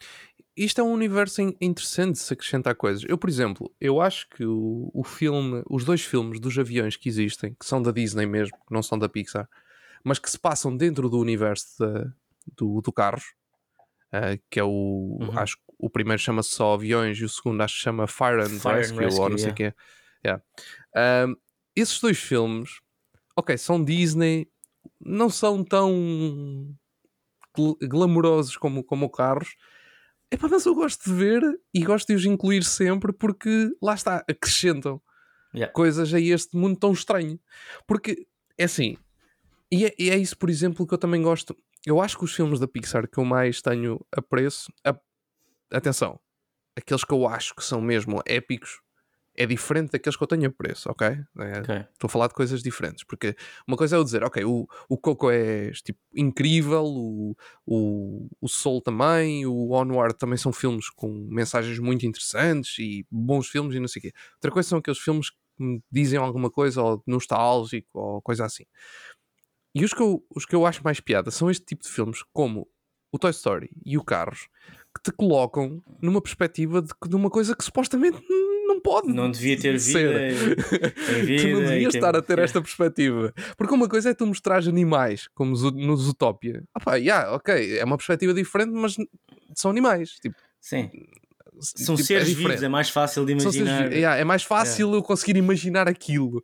Isto 0.56 0.82
é 0.82 0.84
um 0.84 0.92
universo 0.92 1.42
interessante 1.62 2.14
de 2.14 2.20
se 2.20 2.34
acrescentar 2.34 2.76
coisas. 2.76 3.04
Eu, 3.08 3.18
por 3.18 3.30
exemplo, 3.30 3.74
eu 3.80 4.02
acho 4.02 4.28
que 4.30 4.46
o, 4.46 4.92
o 4.94 5.04
filme, 5.04 5.64
os 5.70 5.86
dois 5.86 6.02
filmes 6.02 6.40
dos 6.40 6.58
aviões 6.58 6.98
que 6.98 7.08
existem, 7.08 7.56
que 7.58 7.66
são 7.66 7.82
da 7.82 7.92
Disney 7.92 8.26
mesmo, 8.26 8.58
que 8.68 8.74
não 8.74 8.84
são 8.84 9.00
da 9.00 9.08
Pixar, 9.08 9.48
mas 10.04 10.20
que 10.20 10.30
se 10.30 10.38
passam 10.38 10.76
dentro 10.76 11.10
do 11.10 11.20
universo 11.20 11.66
de, 11.80 12.12
do, 12.58 12.82
do 12.82 12.92
Carros, 12.92 13.34
uh, 14.14 14.40
que 14.50 14.60
é 14.60 14.64
o. 14.64 15.20
Uhum. 15.22 15.40
Acho 15.40 15.56
que 15.56 15.64
o 15.80 15.90
primeiro 15.90 16.22
chama-se 16.22 16.50
só 16.50 16.74
Aviões 16.74 17.18
e 17.18 17.24
o 17.24 17.30
segundo 17.30 17.62
acho 17.62 17.76
que 17.76 17.84
chama 17.84 18.06
Fire 18.06 18.42
and 18.42 18.60
Fire 18.60 18.76
Rescue, 18.76 18.98
and 18.98 19.02
Rescue 19.02 19.22
ou 19.22 19.30
não 19.30 19.38
sei 19.38 19.52
o 19.52 19.56
yeah. 19.58 19.74
quê. 19.74 19.76
Yeah. 20.26 20.44
Um, 21.28 21.36
esses 21.76 22.00
dois 22.00 22.20
filmes, 22.20 22.82
ok, 23.36 23.58
são 23.58 23.84
Disney, 23.84 24.48
não 25.00 25.30
são 25.30 25.64
tão 25.64 26.76
gl 27.56 27.78
glamourosos 27.82 28.58
como, 28.58 28.84
como 28.84 29.06
o 29.06 29.10
Carros. 29.10 29.56
Epá, 30.32 30.48
mas 30.48 30.66
eu 30.66 30.74
gosto 30.74 31.04
de 31.04 31.14
ver 31.14 31.42
e 31.74 31.84
gosto 31.84 32.08
de 32.08 32.16
os 32.16 32.26
incluir 32.26 32.64
sempre 32.64 33.12
porque 33.12 33.70
lá 33.82 33.94
está, 33.94 34.24
acrescentam 34.30 35.02
yeah. 35.54 35.72
coisas 35.74 36.14
a 36.14 36.20
este 36.20 36.56
mundo 36.56 36.80
tão 36.80 36.94
estranho. 36.94 37.38
Porque 37.86 38.26
é 38.58 38.64
assim, 38.64 38.98
e 39.72 39.86
é, 39.86 39.96
e 39.98 40.10
é, 40.10 40.18
isso, 40.18 40.38
por 40.38 40.50
exemplo, 40.50 40.88
que 40.88 40.94
eu 40.94 40.98
também 40.98 41.22
gosto. 41.22 41.58
Eu 41.86 42.02
acho 42.02 42.18
que 42.18 42.24
os 42.24 42.34
filmes 42.34 42.60
da 42.60 42.68
Pixar 42.68 43.10
que 43.10 43.18
eu 43.18 43.26
mais 43.26 43.62
tenho 43.62 44.06
apreço, 44.12 44.72
a, 44.86 44.96
atenção, 45.76 46.20
aqueles 46.76 47.04
que 47.04 47.14
eu 47.14 47.28
acho 47.28 47.56
que 47.56 47.64
são 47.64 47.82
mesmo 47.82 48.22
épicos, 48.26 48.80
é 49.36 49.46
diferente 49.46 49.92
daqueles 49.92 50.18
que 50.18 50.24
eu 50.24 50.28
tenho 50.28 50.48
apreço, 50.48 50.90
ok? 50.90 51.08
É, 51.08 51.60
okay. 51.60 51.78
Estou 51.94 52.08
a 52.08 52.10
falar 52.10 52.28
de 52.28 52.34
coisas 52.34 52.62
diferentes, 52.62 53.04
porque 53.04 53.36
uma 53.68 53.78
coisa 53.78 53.96
é 53.96 54.00
eu 54.00 54.04
dizer, 54.04 54.24
ok, 54.24 54.44
o, 54.44 54.68
o 54.90 54.98
Coco 54.98 55.30
é 55.32 55.72
tipo, 55.72 56.00
incrível, 56.14 56.84
o, 56.84 57.36
o, 57.66 58.28
o 58.42 58.48
Soul 58.48 58.82
também, 58.82 59.46
o 59.46 59.72
Onward 59.72 60.18
também 60.18 60.38
são 60.38 60.52
filmes 60.52 60.90
com 60.90 61.08
mensagens 61.30 61.80
muito 61.80 62.06
interessantes 62.06 62.78
e 62.80 63.06
bons 63.10 63.48
filmes 63.48 63.76
e 63.76 63.80
não 63.80 63.88
sei 63.88 64.00
o 64.00 64.04
quê. 64.04 64.14
Outra 64.36 64.52
coisa 64.52 64.70
são 64.70 64.80
aqueles 64.80 65.00
filmes 65.00 65.30
que 65.30 65.38
me 65.58 65.82
dizem 65.92 66.20
alguma 66.20 66.50
coisa, 66.50 66.82
ou 66.82 67.04
nostálgico, 67.08 67.88
ou 67.94 68.22
coisa 68.22 68.46
assim. 68.46 68.66
E 69.74 69.86
os 69.86 69.94
que, 69.94 70.02
eu, 70.02 70.26
os 70.36 70.46
que 70.46 70.56
eu 70.56 70.66
acho 70.66 70.84
mais 70.84 71.00
piada 71.00 71.32
são 71.32 71.50
este 71.50 71.66
tipo 71.66 71.84
de 71.84 71.90
filmes, 71.90 72.24
como 72.34 72.68
o 73.12 73.20
Toy 73.20 73.32
Story 73.32 73.70
e 73.86 73.98
o 73.98 74.04
Carros, 74.04 74.48
que 74.96 75.04
te 75.04 75.12
colocam 75.16 75.82
numa 76.02 76.22
perspectiva 76.22 76.82
de, 76.82 76.90
de 77.08 77.16
uma 77.16 77.30
coisa 77.30 77.56
que 77.56 77.64
supostamente 77.64 78.22
não 78.30 78.41
pode. 78.82 79.10
Não 79.14 79.30
devia 79.30 79.60
ter 79.60 79.78
vida. 79.78 80.30
vida 80.30 80.56
tu 81.42 81.48
não 81.50 81.60
devias 81.62 81.96
estar 81.96 82.16
a 82.16 82.22
ter 82.22 82.40
esta 82.40 82.62
perspectiva. 82.62 83.34
Porque 83.58 83.74
uma 83.74 83.88
coisa 83.88 84.10
é 84.10 84.14
tu 84.14 84.26
mostrares 84.26 84.68
animais, 84.68 85.28
como 85.34 85.52
no 85.52 85.96
Zootopia. 85.96 86.64
Ah 86.74 86.80
pá, 86.80 86.96
yeah, 86.96 87.34
ok, 87.34 87.78
é 87.78 87.84
uma 87.84 87.98
perspectiva 87.98 88.34
diferente, 88.34 88.72
mas 88.72 88.96
são 89.56 89.72
animais. 89.72 90.12
Tipo, 90.22 90.36
Sim. 90.60 90.90
São 91.60 91.96
tipo, 91.96 92.08
seres 92.08 92.24
é 92.24 92.34
vivos, 92.34 92.64
é 92.64 92.68
mais 92.68 92.90
fácil 92.90 93.26
de 93.26 93.34
imaginar. 93.34 93.84
Seres, 93.84 93.96
yeah, 93.96 94.20
é 94.20 94.24
mais 94.24 94.44
fácil 94.44 94.88
yeah. 94.88 94.98
eu 94.98 95.04
conseguir 95.04 95.38
imaginar 95.38 95.88
aquilo. 95.88 96.44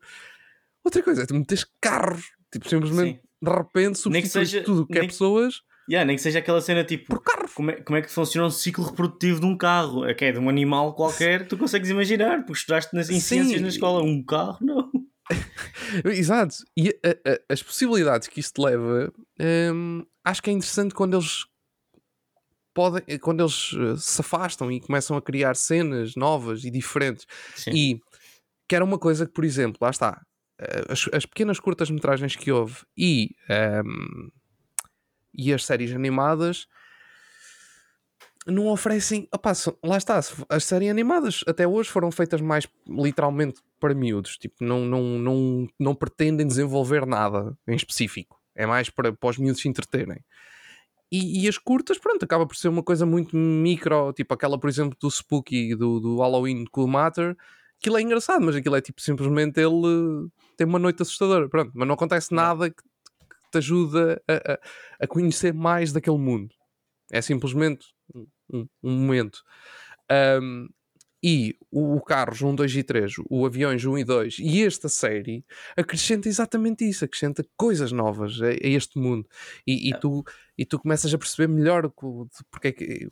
Outra 0.84 1.02
coisa 1.02 1.24
é 1.24 1.26
tu 1.26 1.34
metes 1.34 1.66
carros 1.82 2.38
Tipo, 2.52 2.70
simplesmente 2.70 3.20
Sim. 3.20 3.28
de 3.42 3.52
repente 3.52 4.00
substitui 4.00 4.64
tudo 4.64 4.88
que 4.88 4.98
é 4.98 5.06
pessoas. 5.06 5.62
Yeah, 5.90 6.06
nem 6.06 6.16
que 6.18 6.22
seja 6.22 6.40
aquela 6.40 6.60
cena 6.62 6.84
tipo 6.84 7.06
por 7.06 7.24
carro. 7.24 7.50
Como, 7.54 7.72
é, 7.72 7.82
como 7.82 7.98
é 7.98 8.02
que 8.02 8.12
funciona 8.12 8.48
um 8.48 8.52
ciclo 8.52 8.84
reprodutivo 8.84 9.40
de 9.40 9.46
um 9.46 9.58
carro? 9.58 10.06
É 10.06 10.14
que 10.14 10.26
é 10.26 10.32
de 10.32 10.40
um 10.40 10.50
animal 10.50 10.94
qualquer, 10.94 11.48
tu 11.48 11.58
consegues 11.58 11.90
imaginar, 11.90 12.40
porque 12.40 12.60
estudaste 12.60 12.94
nas, 12.94 13.10
em 13.10 13.20
ciências 13.20 13.62
na 13.62 13.70
escola. 13.70 14.04
Um 14.04 14.24
carro, 14.24 14.58
não. 14.62 14.92
Exato. 16.06 16.56
E 16.76 16.90
a, 16.90 17.32
a, 17.32 17.54
as 17.54 17.64
possibilidades 17.64 18.28
que 18.28 18.40
isto 18.40 18.62
leva, 18.62 19.12
hum, 19.74 20.06
acho 20.26 20.42
que 20.42 20.50
é 20.50 20.54
interessante 20.54 20.94
quando 20.94 21.16
eles 21.16 21.46
podem, 22.74 23.18
quando 23.20 23.42
eles 23.42 23.72
eh, 23.74 23.96
se 23.98 24.22
afastam 24.22 24.72
e 24.72 24.80
começam 24.80 25.18
a 25.18 25.22
criar 25.22 25.56
cenas 25.56 26.16
novas 26.16 26.64
e 26.64 26.70
diferentes. 26.70 27.26
Sim. 27.56 27.72
E 27.74 28.00
que 28.70 28.76
era 28.76 28.86
uma 28.86 29.00
coisa 29.00 29.26
que, 29.26 29.34
por 29.34 29.44
exemplo, 29.44 29.80
lá 29.82 29.90
está, 29.90 30.22
eh, 30.60 30.86
as, 30.90 31.10
as 31.12 31.26
pequenas 31.26 31.60
curtas-metragens 31.60 32.36
que 32.36 32.52
houve 32.52 32.76
e, 32.96 33.32
um, 33.84 34.30
e 35.38 35.54
as 35.54 35.66
séries 35.66 35.94
animadas 35.94 36.68
não 38.48 38.68
oferecem. 38.68 39.28
Opa, 39.32 39.54
lá 39.84 39.98
está, 39.98 40.20
as 40.50 40.64
séries 40.64 40.90
animadas 40.90 41.44
até 41.48 41.68
hoje 41.68 41.90
foram 41.90 42.12
feitas 42.12 42.42
mais 42.42 42.68
literalmente 42.88 43.62
para 43.80 43.94
miúdos, 43.94 44.38
tipo, 44.38 44.56
não, 44.62 44.86
não, 44.86 45.02
não, 45.20 45.68
não 45.80 45.96
pretendem 45.96 46.48
desenvolver 46.48 47.06
nada 47.06 47.56
em 47.68 47.76
específico, 47.76 48.40
é 48.56 48.66
mais 48.66 48.90
para, 48.90 49.14
para 49.14 49.30
os 49.30 49.38
miúdos 49.38 49.62
se 49.62 49.70
entreterem. 49.70 50.24
E, 51.12 51.44
e, 51.44 51.48
as 51.48 51.58
curtas, 51.58 51.98
pronto, 51.98 52.24
acaba 52.26 52.46
por 52.46 52.58
ser 52.58 52.68
uma 52.68 52.84
coisa 52.84 53.06
muito 53.06 53.36
micro, 53.36 54.12
tipo 54.12 54.34
aquela, 54.34 54.60
por 54.60 54.70
exemplo, 54.70 54.98
do 55.00 55.10
Spooky, 55.10 55.74
do, 55.74 56.02
do 56.02 56.18
Halloween 56.18 56.66
Cool 56.66 56.88
Matter, 56.88 57.38
aquilo 57.80 57.98
é 57.98 58.02
engraçado, 58.02 58.44
mas 58.44 58.56
aquilo 58.56 58.76
é 58.76 58.82
tipo 58.82 59.00
simplesmente 59.02 59.60
ele 59.62 60.28
tem 60.58 60.68
uma 60.68 60.80
noite 60.80 61.02
assustadora, 61.02 61.48
pronto, 61.48 61.72
mas 61.74 61.88
não 61.88 61.96
acontece 61.96 62.34
nada 62.34 62.70
que 62.70 62.84
te 63.52 63.58
ajuda 63.60 64.22
a, 64.28 64.54
a, 64.54 64.60
a, 65.02 65.08
conhecer 65.08 65.54
mais 65.54 65.92
daquele 65.92 66.18
mundo. 66.18 66.54
É 67.12 67.22
simplesmente 67.22 67.88
um, 68.14 68.68
um 68.84 68.92
momento. 68.92 69.42
Um, 70.42 70.68
e 71.24 71.56
o 71.72 72.00
Carros 72.00 72.42
1, 72.42 72.56
2 72.56 72.76
e 72.76 72.84
3, 72.84 73.14
o 73.30 73.46
Aviões 73.46 73.84
1 73.84 73.98
e 73.98 74.04
2 74.04 74.38
e 74.40 74.64
esta 74.64 74.88
série 74.88 75.44
acrescenta 75.76 76.30
exatamente 76.30 76.88
isso, 76.88 77.04
acrescenta 77.04 77.44
coisas 77.58 77.92
novas 77.92 78.40
a, 78.40 78.50
a 78.50 78.56
este 78.62 79.00
mundo 79.00 79.28
e, 79.66 79.90
e, 79.90 79.94
é. 79.94 79.98
tu, 79.98 80.24
e 80.56 80.64
tu 80.64 80.78
começas 80.78 81.12
a 81.12 81.18
perceber 81.18 81.52
melhor 81.52 81.92
porque 82.52 82.68
é 82.68 82.72
que, 82.72 83.10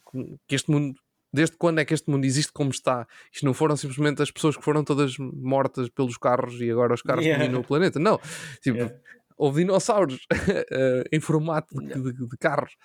que 0.48 0.56
este 0.56 0.70
mundo 0.70 1.00
desde 1.34 1.58
quando 1.58 1.80
é 1.80 1.86
que 1.86 1.94
este 1.94 2.10
mundo 2.10 2.24
existe 2.26 2.54
como 2.54 2.72
está? 2.72 3.06
Isto 3.32 3.46
não 3.46 3.54
foram 3.54 3.76
simplesmente 3.76 4.22
as 4.22 4.32
pessoas 4.32 4.56
que 4.56 4.64
foram 4.64 4.84
todas 4.84 5.18
mortas 5.18 5.90
pelos 5.90 6.18
carros 6.18 6.62
e 6.62 6.72
agora 6.72 6.94
os 6.94 7.02
carros 7.02 7.26
yeah. 7.26 7.44
dominam 7.44 7.62
o 7.62 7.68
planeta. 7.68 8.00
Não. 8.00 8.18
Tipo, 8.62 8.78
yeah. 8.78 8.96
Houve 9.38 9.62
dinossauros 9.62 10.26
eh, 10.72 11.04
em 11.12 11.20
formato 11.20 11.76
de, 11.76 12.14
de, 12.14 12.28
de 12.28 12.38
carros. 12.38 12.76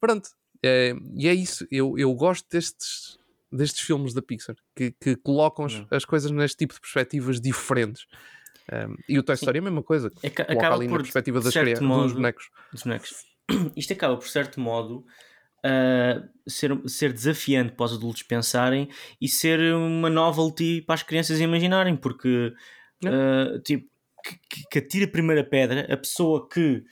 Pronto. 0.00 0.30
É, 0.62 0.94
e 1.16 1.28
é 1.28 1.34
isso. 1.34 1.66
Eu, 1.70 1.98
eu 1.98 2.12
gosto 2.14 2.46
destes, 2.50 3.18
destes 3.50 3.80
filmes 3.80 4.14
da 4.14 4.22
Pixar 4.22 4.56
que, 4.76 4.92
que 4.92 5.16
colocam 5.16 5.64
as, 5.64 5.84
as, 5.90 6.04
coisas 6.04 6.30
neste 6.30 6.58
tipo 6.58 6.74
de 6.74 6.80
perspectivas 6.80 7.40
diferentes. 7.40 8.06
Um, 8.72 8.94
e 9.08 9.18
o 9.18 9.22
Toy 9.22 9.34
Story 9.34 9.58
é 9.58 9.60
a 9.60 9.64
mesma 9.64 9.82
coisa. 9.82 10.10
É, 10.22 10.28
acaba 10.28 10.76
ali 10.76 10.86
por, 10.86 10.98
na 10.98 11.02
perspectiva 11.02 11.40
das 11.40 11.52
crianças, 11.52 11.86
dos 11.86 12.12
bonecos. 12.12 12.50
Dos 12.72 12.82
bonecos. 12.82 13.10
Isto 13.76 13.92
acaba, 13.92 14.16
por 14.16 14.28
certo 14.28 14.60
modo, 14.60 15.04
uh, 15.64 16.28
ser, 16.48 16.80
ser 16.88 17.12
desafiante 17.12 17.72
para 17.72 17.86
os 17.86 17.94
adultos 17.94 18.22
pensarem 18.22 18.88
e 19.20 19.28
ser 19.28 19.74
uma 19.74 20.08
novelty 20.08 20.82
para 20.82 20.94
as 20.94 21.02
crianças 21.02 21.40
imaginarem, 21.40 21.96
porque 21.96 22.54
uh, 23.04 23.58
tipo, 23.60 23.91
que, 24.22 24.38
que 24.70 24.78
atira 24.78 25.04
a 25.04 25.08
primeira 25.08 25.44
pedra, 25.44 25.92
a 25.92 25.96
pessoa 25.96 26.48
que 26.48 26.82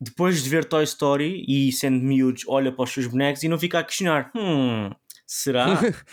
depois 0.00 0.42
de 0.42 0.48
ver 0.48 0.64
Toy 0.64 0.82
Story 0.84 1.44
e 1.46 1.72
sendo 1.72 2.02
miúdos 2.02 2.44
olha 2.48 2.72
para 2.72 2.84
os 2.84 2.90
seus 2.90 3.06
bonecos 3.06 3.42
e 3.42 3.48
não 3.48 3.58
fica 3.58 3.78
a 3.78 3.84
questionar: 3.84 4.30
hum, 4.34 4.90
será? 5.26 5.66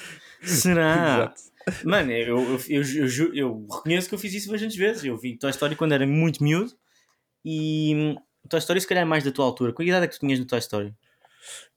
será? 0.44 1.34
Mano, 1.84 2.12
eu, 2.12 2.60
eu, 2.70 2.82
eu, 2.82 3.34
eu, 3.34 3.68
reconheço 3.70 4.08
que 4.08 4.16
eu 4.16 4.20
fiz 4.20 4.34
isso 4.34 4.50
bastantes 4.50 4.78
vezes. 4.78 5.04
Eu 5.04 5.18
vi 5.18 5.38
Toy 5.38 5.50
Story 5.50 5.76
quando 5.76 5.94
era 5.94 6.08
muito 6.08 6.44
miúdo 6.44 6.72
e 7.44 7.94
hum, 7.96 8.16
Toy 8.50 8.60
Story 8.60 8.82
se 8.82 8.88
calhar 8.88 9.04
é 9.04 9.06
mais 9.06 9.24
da 9.24 9.32
tua 9.32 9.46
altura. 9.46 9.74
Qual 9.74 9.86
idade 9.86 10.06
é 10.06 10.08
que 10.08 10.16
tu 10.16 10.20
tinhas 10.22 10.40
no 10.40 10.46
Toy 10.46 10.60
Story? 10.60 10.94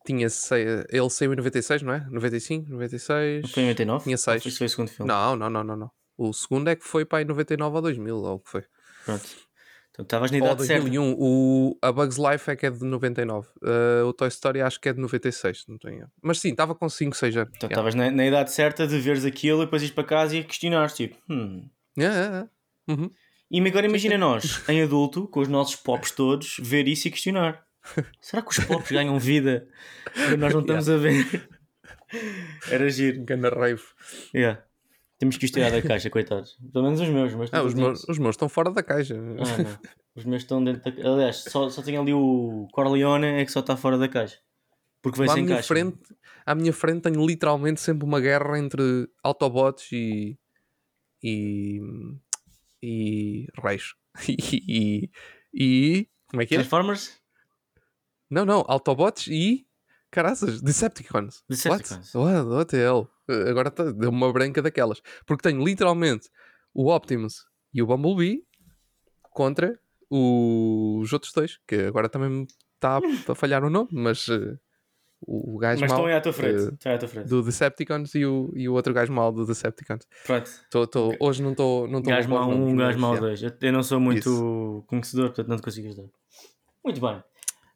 tinha 0.05 0.29
sei, 0.29 0.65
ele 0.89 1.11
saiu 1.11 1.33
em 1.33 1.37
96, 1.37 1.83
não 1.83 1.93
é? 1.93 2.07
95, 2.11 2.71
96. 2.71 3.43
Não 3.43 3.49
foi 3.49 3.63
em 3.63 3.67
99? 3.67 4.05
Tinha 4.05 4.17
6. 4.17 4.47
Isso 4.47 4.59
foi 4.59 4.67
o 4.67 4.71
segundo 4.71 4.89
filme. 4.89 5.09
Não, 5.09 5.37
não, 5.37 5.51
não, 5.51 5.65
não, 5.65 5.77
não. 5.77 5.91
O 6.17 6.33
segundo 6.33 6.69
é 6.69 6.77
que 6.77 6.85
foi 6.85 7.05
para 7.05 7.23
em 7.23 7.27
99 7.27 7.77
ou 7.77 7.83
2000, 7.83 8.17
ou 8.17 8.35
o 8.35 8.41
que 8.41 8.51
foi. 8.51 8.65
Pronto. 9.11 9.51
Então 9.91 10.03
estavas 10.05 10.31
na 10.31 10.39
idade 10.39 10.65
certa. 10.65 10.83
2001. 10.83 11.17
O, 11.19 11.77
a 11.83 11.93
Bugs 11.93 12.17
Life 12.17 12.51
é 12.51 12.57
que 12.57 12.65
é 12.67 12.71
de 12.71 12.85
99. 12.85 13.49
Uh, 13.63 14.07
o 14.07 14.13
Toy 14.13 14.29
Story 14.29 14.63
acho 14.63 14.81
que 14.81 14.89
é 14.89 14.93
de 14.93 15.01
96, 15.01 15.65
não 15.69 15.77
tenho. 15.79 16.07
Mas 16.23 16.39
sim, 16.39 16.51
estava 16.51 16.75
com 16.75 16.89
5, 16.89 17.17
6 17.17 17.37
anos. 17.37 17.53
Então 17.57 17.69
Yeah. 17.69 17.75
estavas 17.75 17.95
na, 17.95 18.11
na 18.11 18.27
idade 18.27 18.53
certa 18.53 18.87
de 18.87 18.99
veres 18.99 19.25
aquilo 19.25 19.63
e 19.63 19.65
depois 19.65 19.83
ires 19.83 19.95
para 19.95 20.05
casa 20.05 20.37
e 20.37 20.45
questionares, 20.45 20.95
tipo, 20.95 21.17
hum. 21.29 21.69
Yeah, 21.99 22.17
yeah, 22.17 22.37
yeah. 22.37 22.51
Uhum. 22.89 23.11
E 23.51 23.61
agora 23.69 23.87
imagina 23.87 24.17
nós, 24.17 24.63
em 24.69 24.81
adulto, 24.81 25.27
com 25.27 25.41
os 25.41 25.49
nossos 25.49 25.75
pops 25.75 26.13
todos, 26.13 26.57
ver 26.61 26.87
isso 26.87 27.09
e 27.09 27.11
questionar. 27.11 27.65
Será 28.23 28.43
que 28.43 28.51
os 28.51 28.65
pops 28.65 28.91
ganham 28.93 29.19
vida 29.19 29.67
e 30.33 30.37
nós 30.39 30.55
não 30.55 30.61
estamos 30.61 30.89
a 30.89 30.97
ver? 30.97 31.49
Era 32.71 32.89
giro. 32.89 33.25
Ganda 33.25 33.51
rave. 33.51 33.83
Yeah. 34.35 34.63
Temos 35.21 35.37
que 35.37 35.45
os 35.45 35.51
tirar 35.51 35.71
da 35.71 35.83
caixa, 35.83 36.09
coitados. 36.09 36.57
Pelo 36.73 36.85
menos 36.87 36.99
os 36.99 37.09
meus. 37.09 37.35
Mas 37.35 37.51
Ah, 37.53 37.63
os, 37.63 37.75
meus, 37.75 38.09
os 38.09 38.19
meus 38.19 38.33
estão 38.33 38.49
fora 38.49 38.71
da 38.71 38.83
caixa. 38.83 39.15
Ah, 39.15 39.63
não. 39.63 39.79
Os 40.17 40.25
meus 40.25 40.43
estão 40.43 40.63
dentro 40.65 40.93
da 40.93 41.09
Aliás, 41.13 41.45
só, 41.45 41.71
só 41.71 41.83
tem 41.83 41.97
ali 41.97 42.13
o 42.13 42.67
Corleone 42.73 43.27
é 43.27 43.45
que 43.45 43.53
só 43.53 43.61
está 43.61 43.77
fora 43.77 43.97
da 43.97 44.09
caixa. 44.09 44.39
Porque 45.01 45.23
à 45.23 45.29
sem 45.29 45.45
minha, 45.45 45.55
caixa. 45.57 45.69
frente, 45.69 45.99
à 46.45 46.53
minha 46.55 46.73
frente 46.73 47.03
tenho 47.03 47.25
literalmente 47.25 47.81
sempre 47.81 48.05
uma 48.05 48.21
guerra 48.21 48.59
entre 48.59 49.09
Autobots 49.23 49.93
e. 49.93 50.37
e. 51.23 51.81
e. 52.83 53.47
reis. 53.63 53.95
E. 54.29 55.11
e. 55.55 56.09
como 56.29 56.43
é 56.43 56.47
que 56.47 56.55
é? 56.55 56.59
Transformers? 56.59 57.13
Não, 58.29 58.45
não, 58.45 58.65
Autobots 58.67 59.29
e. 59.29 59.67
Caraças, 60.11 60.61
Decepticons. 60.61 61.45
Decepticons. 61.49 62.15
What, 62.15 62.49
what 62.49 62.71
the 62.71 62.79
hell? 62.79 63.09
Uh, 63.31 63.49
Agora 63.49 63.71
tá, 63.71 63.91
deu 63.91 64.11
uma 64.11 64.33
branca 64.33 64.61
daquelas. 64.61 65.01
Porque 65.27 65.49
tenho 65.49 65.65
literalmente 65.65 66.29
o 66.75 66.91
Optimus 66.93 67.45
e 67.73 67.83
o 67.83 67.87
Bumblebee 67.87 68.43
contra 69.33 69.79
os 70.11 71.13
outros 71.13 71.33
dois, 71.33 71.59
que 71.67 71.77
agora 71.77 72.09
também 72.09 72.47
está 72.75 72.99
a 73.29 73.35
falhar 73.35 73.63
o 73.65 73.71
nome, 73.71 73.89
mas 73.93 74.27
uh, 74.27 74.59
o, 75.21 75.55
o 75.55 75.59
gajo 75.59 75.81
Mas 75.81 75.93
estão 75.93 76.33
frente. 76.33 76.63
uh, 76.63 76.75
Estão 76.75 76.95
à 76.95 76.99
tua 76.99 77.09
frente. 77.09 77.29
do 77.29 77.43
Decepticons 77.43 78.15
e 78.15 78.25
o, 78.25 78.51
e 78.57 78.69
o 78.69 78.73
outro 78.73 78.93
gajo 78.93 79.13
mau 79.13 79.31
do 79.31 79.47
Decepticons. 79.47 80.07
Pronto. 80.25 80.51
Tô, 80.71 80.87
tô, 80.87 81.15
Hoje 81.21 81.43
não 81.43 81.53
estou 81.53 81.87
não 81.87 82.03
tô 82.03 82.11
Gajo 82.11 82.29
nomes, 82.29 82.57
um, 82.57 82.75
mas, 82.75 82.97
gajo 82.97 82.99
yeah. 82.99 83.21
dois. 83.21 83.43
Eu, 83.43 83.53
eu 83.61 83.73
não 83.73 83.83
sou 83.83 84.01
muito 84.01 84.85
conhecedor, 84.87 85.27
portanto 85.27 85.49
não 85.49 85.57
te 85.57 85.63
consigo 85.63 85.89
ajudar. 85.89 86.09
Muito 86.85 87.01
bem. 87.01 87.23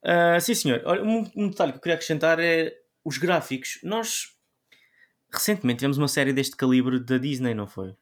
Ah, 0.05 0.38
sim, 0.40 0.55
senhor. 0.55 0.83
Olha, 0.85 1.03
um, 1.03 1.31
um 1.37 1.49
detalhe 1.49 1.73
que 1.73 1.79
eu 1.79 1.83
queria 1.83 1.95
acrescentar 1.95 2.38
é 2.40 2.75
os 3.05 3.19
gráficos. 3.19 3.79
Nós 3.83 4.34
recentemente 5.35 5.79
tivemos 5.79 5.99
uma 5.99 6.09
série 6.09 6.33
deste 6.33 6.57
calibre 6.57 6.99
da 7.01 7.18
Disney, 7.18 7.55
não 7.55 7.66
foi? 7.66 7.94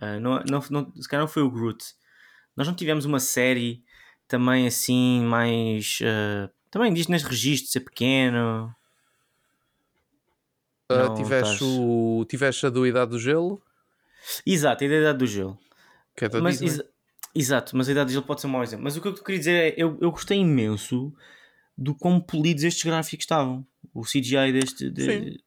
Ah, 0.00 0.18
não, 0.18 0.42
não, 0.48 0.62
não, 0.70 0.92
se 0.96 1.08
calhar 1.08 1.24
não 1.24 1.32
foi 1.32 1.42
o 1.42 1.50
Groot. 1.50 1.84
Nós 2.56 2.66
não 2.66 2.74
tivemos 2.74 3.04
uma 3.04 3.20
série 3.20 3.82
também 4.28 4.66
assim, 4.66 5.22
mais. 5.22 5.98
ah, 6.02 6.50
também 6.70 6.92
diz 6.92 7.06
neste 7.08 7.28
registro 7.28 7.70
ser 7.70 7.80
pequeno. 7.80 8.74
Uh, 10.90 10.96
Não 10.96 11.14
tiveste, 11.14 11.54
estás- 11.54 11.62
o, 11.62 12.26
tiveste 12.28 12.66
a 12.66 12.70
do 12.70 12.86
Idade 12.86 13.10
do 13.12 13.18
Gelo, 13.18 13.62
Exato, 14.44 14.84
a 14.84 14.86
Idade 14.86 15.18
do 15.18 15.26
Gelo. 15.26 15.58
que 16.16 16.24
é 16.26 16.28
da 16.28 16.40
Mas, 16.40 16.58
Disney. 16.58 16.68
exa- 16.68 16.90
exato, 17.34 17.76
mas 17.76 17.88
a 17.88 17.92
idade 17.92 18.12
dele 18.12 18.24
pode 18.24 18.40
ser 18.40 18.46
um 18.46 18.50
mau 18.50 18.62
exemplo. 18.62 18.84
Mas 18.84 18.96
o 18.96 19.00
que 19.00 19.08
eu 19.08 19.14
queria 19.14 19.38
dizer 19.38 19.52
é, 19.54 19.74
eu, 19.76 19.96
eu 20.00 20.10
gostei 20.10 20.38
imenso 20.38 21.12
do 21.76 21.94
quão 21.94 22.20
polidos 22.20 22.64
estes 22.64 22.84
gráficos 22.84 23.24
estavam. 23.24 23.66
O 23.94 24.02
CGI 24.02 24.52
deste. 24.52 24.90
De. 24.90 25.42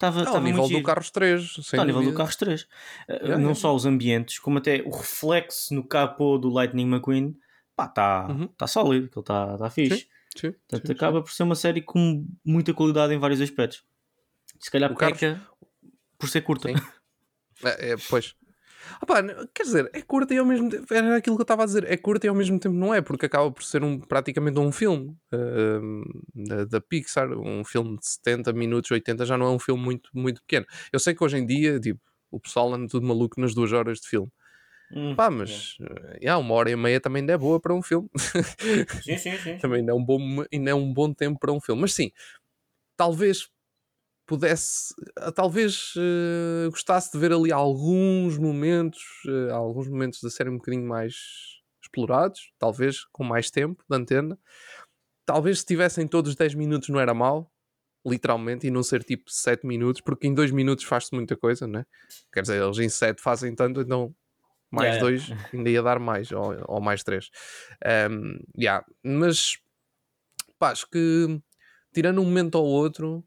Estava, 0.00 0.22
Ah, 0.22 0.28
ao 0.36 0.40
nível 0.40 0.62
muito 0.62 0.78
do. 0.78 0.82
Carros 0.82 1.10
3. 1.10 1.52
Sem 1.52 1.60
Está 1.62 1.78
ao 1.80 1.84
nível 1.86 2.02
do. 2.02 2.12
Carros 2.14 2.36
3. 2.36 2.62
Uh, 2.62 2.66
Yeah, 3.08 3.28
não 3.34 3.38
yeah. 3.40 3.54
só 3.54 3.74
os 3.74 3.84
ambientes, 3.86 4.38
como 4.38 4.58
até 4.58 4.82
o 4.84 4.90
reflexo 4.90 5.74
no 5.74 5.84
capô 5.86 6.38
do 6.38 6.48
Lightning 6.48 6.86
McQueen. 6.90 7.36
Pá, 7.76 7.84
está 7.86 8.26
Uhum. 8.28 8.46
tá 8.48 8.66
sólido, 8.66 9.06
aquilo 9.06 9.20
está 9.20 9.58
tá 9.58 9.70
fixe. 9.70 10.08
Sim, 10.36 10.52
Portanto, 10.52 10.86
sim, 10.86 10.92
acaba 10.92 11.22
por 11.22 11.30
ser 11.32 11.42
uma 11.42 11.54
série 11.54 11.82
com 11.82 12.24
muita 12.44 12.72
qualidade 12.72 13.12
em 13.12 13.18
vários 13.18 13.40
aspectos. 13.40 13.82
Se 14.58 14.70
calhar 14.70 14.90
O 14.92 14.96
peca 14.96 15.40
por 16.18 16.28
ser 16.28 16.40
curta. 16.42 16.68
Sim. 16.68 16.74
É, 17.62 17.90
é, 17.92 17.96
pois. 18.08 18.34
N- 19.22 19.48
quer 19.54 19.62
dizer, 19.64 19.90
é 19.92 20.02
curta 20.02 20.34
e 20.34 20.38
ao 20.38 20.46
mesmo 20.46 20.68
tempo. 20.70 20.92
Era 20.92 21.16
aquilo 21.16 21.36
que 21.36 21.40
eu 21.42 21.44
estava 21.44 21.62
a 21.62 21.66
dizer. 21.66 21.84
É 21.90 21.96
curta 21.96 22.26
e 22.26 22.28
ao 22.28 22.34
mesmo 22.34 22.58
tempo 22.58 22.74
não 22.74 22.94
é, 22.94 23.00
porque 23.00 23.26
acaba 23.26 23.50
por 23.50 23.62
ser 23.62 23.82
um, 23.82 23.98
praticamente 24.00 24.58
um 24.58 24.72
filme 24.72 25.16
ahm, 25.32 26.02
da, 26.34 26.64
da 26.64 26.80
Pixar. 26.80 27.30
Um 27.32 27.64
filme 27.64 27.98
de 27.98 28.06
70 28.08 28.52
minutos, 28.52 28.90
80, 28.90 29.24
já 29.26 29.36
não 29.36 29.46
é 29.46 29.50
um 29.50 29.58
filme 29.58 29.82
muito, 29.82 30.10
muito 30.14 30.40
pequeno. 30.42 30.66
Eu 30.92 30.98
sei 31.00 31.14
que 31.14 31.22
hoje 31.24 31.36
em 31.38 31.46
dia, 31.46 31.78
tipo, 31.80 32.00
o 32.30 32.40
pessoal 32.40 32.72
anda 32.74 32.86
tudo 32.88 33.06
maluco 33.06 33.40
nas 33.40 33.54
duas 33.54 33.72
horas 33.72 33.98
de 34.00 34.08
filme. 34.08 34.30
Hum, 34.92 35.14
Pá, 35.16 35.30
mas 35.30 35.76
eh, 35.80 36.18
yeah, 36.22 36.38
uma 36.38 36.54
hora 36.54 36.70
e 36.70 36.76
meia 36.76 37.00
também 37.00 37.20
ainda 37.22 37.34
é 37.34 37.38
boa 37.38 37.60
para 37.60 37.74
um 37.74 37.82
filme. 37.82 38.08
Sim, 38.98 39.16
sim, 39.16 39.38
sim. 39.38 39.58
também 39.60 39.80
ainda 39.80 39.92
é 39.92 39.94
um 39.94 40.04
bom, 40.04 40.18
ainda 40.52 40.70
é 40.70 40.74
um 40.74 40.92
bom 40.92 41.12
tempo 41.12 41.38
para 41.38 41.52
um 41.52 41.60
filme. 41.60 41.80
Mas 41.82 41.94
sim, 41.94 42.10
talvez 42.96 43.48
pudesse, 44.30 44.94
ah, 45.16 45.32
talvez 45.32 45.92
eh, 45.98 46.68
gostasse 46.70 47.10
de 47.10 47.18
ver 47.18 47.32
ali 47.32 47.50
alguns 47.50 48.38
momentos, 48.38 49.02
eh, 49.26 49.50
alguns 49.50 49.88
momentos 49.88 50.20
da 50.22 50.30
série 50.30 50.48
um 50.48 50.56
bocadinho 50.56 50.86
mais 50.86 51.16
explorados, 51.82 52.52
talvez 52.56 53.04
com 53.06 53.24
mais 53.24 53.50
tempo 53.50 53.82
de 53.90 53.96
antena. 53.96 54.38
Talvez 55.26 55.58
se 55.58 55.66
tivessem 55.66 56.06
todos 56.06 56.36
10 56.36 56.54
minutos 56.54 56.90
não 56.90 57.00
era 57.00 57.12
mau, 57.12 57.50
literalmente, 58.06 58.68
e 58.68 58.70
não 58.70 58.84
ser 58.84 59.02
tipo 59.02 59.28
7 59.28 59.66
minutos, 59.66 60.00
porque 60.00 60.28
em 60.28 60.34
2 60.34 60.52
minutos 60.52 60.84
faz-se 60.84 61.12
muita 61.12 61.36
coisa, 61.36 61.66
né? 61.66 61.84
Quer 62.32 62.42
dizer, 62.42 62.62
eles 62.62 62.78
em 62.78 62.88
7 62.88 63.20
fazem 63.20 63.52
tanto, 63.52 63.80
então 63.80 64.14
mais 64.70 64.94
Yeah, 64.94 65.00
2 65.00 65.30
ainda 65.52 65.70
ia 65.70 65.82
dar 65.82 65.98
mais, 65.98 66.30
ou, 66.30 66.54
ou 66.68 66.80
mais 66.80 67.02
3. 67.02 67.28
Um, 68.08 68.38
yeah. 68.56 68.86
Mas 69.02 69.58
pá, 70.56 70.70
acho 70.70 70.88
que 70.88 71.40
tirando 71.92 72.20
um 72.20 72.24
momento 72.24 72.56
ao 72.56 72.64
outro, 72.64 73.24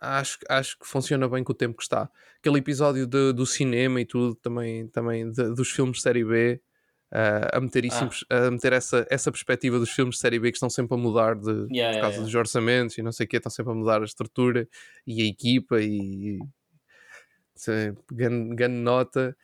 acho, 0.00 0.38
acho 0.48 0.78
que 0.78 0.86
funciona 0.86 1.28
bem 1.28 1.42
com 1.44 1.52
o 1.52 1.54
tempo 1.54 1.76
que 1.76 1.82
está. 1.82 2.08
Aquele 2.38 2.58
episódio 2.58 3.06
de- 3.06 3.32
do 3.32 3.46
cinema 3.46 4.00
e 4.00 4.04
tudo, 4.06 4.34
também, 4.36 4.88
também 4.88 5.30
de- 5.30 5.54
dos 5.54 5.70
filmes 5.70 5.96
de 5.98 6.02
série 6.02 6.24
B, 6.24 6.60
ah, 7.12 7.50
a 7.56 7.60
meter, 7.60 7.84
isso 7.84 8.08
Ah. 8.30 8.46
a 8.46 8.50
meter 8.50 8.72
essa, 8.72 9.06
essa 9.10 9.30
perspectiva 9.32 9.78
dos 9.78 9.90
filmes 9.90 10.16
de 10.16 10.20
série 10.20 10.38
B 10.38 10.50
que 10.50 10.56
estão 10.56 10.68
sempre 10.70 10.94
a 10.94 10.98
mudar 10.98 11.34
de, 11.36 11.46
Yeah, 11.50 11.66
por 11.68 11.74
yeah, 11.74 12.00
causa 12.00 12.16
yeah. 12.16 12.24
dos 12.26 12.34
orçamentos 12.34 12.98
e 12.98 13.02
não 13.02 13.12
sei 13.12 13.26
o 13.26 13.28
que, 13.28 13.36
estão 13.36 13.50
sempre 13.50 13.72
a 13.72 13.74
mudar 13.76 14.02
a 14.02 14.04
estrutura 14.04 14.68
e 15.06 15.22
a 15.22 15.26
equipa 15.26 15.80
e 15.80 16.38
grande 18.10 18.74
nota. 18.74 19.36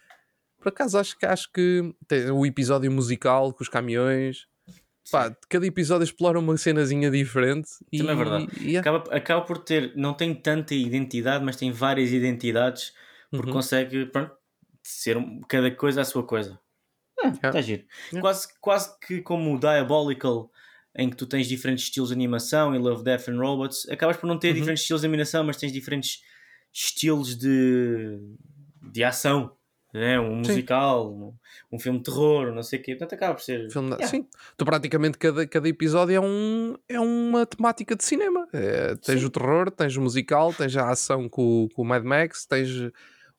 Por 0.59 0.69
acaso 0.69 0.99
acho 0.99 1.19
que 1.19 1.27
acho 1.27 1.51
que 1.53 1.93
tem 2.07 2.31
o 2.31 2.47
episódio 2.47 2.91
musical 2.91 3.53
com 3.53 3.63
os 3.63 3.69
caminhões. 3.69 4.47
Pá, 5.11 5.37
cada 5.49 5.67
episódio 5.67 6.05
explora 6.05 6.39
uma 6.39 6.57
cenazinha 6.57 7.11
diferente 7.11 7.69
e, 7.93 7.99
Também 7.99 8.15
é 8.15 8.17
verdade. 8.17 8.47
e 8.61 8.77
acaba, 8.77 9.15
acaba 9.15 9.43
por 9.45 9.59
ter, 9.59 9.93
não 9.97 10.15
tem 10.15 10.35
tanta 10.35 10.75
identidade, 10.75 11.45
mas 11.45 11.57
tem 11.57 11.71
várias 11.73 12.11
identidades, 12.13 12.93
porque 13.31 13.49
Uhum. 13.49 13.53
consegue 13.53 14.07
pronto, 14.07 14.33
ser 14.83 15.17
cada 15.49 15.71
coisa 15.75 16.01
a 16.03 16.05
sua 16.05 16.23
coisa. 16.25 16.59
Ah, 17.19 17.27
Yeah. 17.29 17.49
Está 17.49 17.61
giro. 17.61 17.85
Yeah. 18.11 18.21
Quase, 18.21 18.49
quase 18.61 18.99
que 19.01 19.21
como 19.23 19.55
o 19.55 19.59
Diabolical, 19.59 20.51
em 20.97 21.09
que 21.11 21.17
tu 21.17 21.27
tens 21.27 21.47
diferentes 21.47 21.85
estilos 21.85 22.09
de 22.11 22.15
animação, 22.15 22.75
e 22.75 22.79
Love, 22.79 23.03
Death 23.05 23.29
and 23.29 23.39
Robots, 23.39 23.89
acabas 23.89 24.17
por 24.17 24.27
não 24.27 24.39
ter 24.39 24.49
Uhum. 24.49 24.55
diferentes 24.55 24.83
estilos 24.83 25.03
de 25.03 25.07
animação, 25.09 25.45
mas 25.45 25.57
tens 25.57 25.73
diferentes 25.73 26.21
estilos 26.73 27.37
de, 27.37 28.19
de 28.93 29.05
ação. 29.05 29.57
Né? 29.93 30.19
Um 30.19 30.37
musical, 30.37 31.13
um, 31.13 31.35
um 31.71 31.79
filme 31.79 31.99
de 31.99 32.05
terror, 32.05 32.51
não 32.53 32.63
sei 32.63 32.79
o 32.79 32.83
quê. 32.83 32.93
Portanto, 32.97 33.15
acaba 33.15 33.35
por 33.35 33.43
ser. 33.43 33.71
Filme 33.71 33.91
Yeah. 33.91 34.07
Sim, 34.07 34.27
tu 34.57 34.65
praticamente 34.65 35.19
cada, 35.19 35.47
cada 35.47 35.69
episódio 35.69 36.15
é, 36.17 36.21
um, 36.21 36.75
é 36.89 36.99
uma 36.99 37.45
temática 37.45 37.95
de 37.95 38.03
cinema. 38.03 38.49
É, 38.55 38.95
tens 38.97 39.21
Sim. 39.21 39.27
o 39.27 39.31
terror, 39.31 39.71
tens 39.71 39.95
o 39.97 40.01
musical, 40.01 40.55
tens 40.55 40.75
a 40.79 40.89
ação 40.89 41.29
com, 41.29 41.65
o- 41.65 41.69
com 41.75 41.83
o 41.83 41.85
Mad 41.85 42.03
Max, 42.05 42.47
tens 42.47 42.71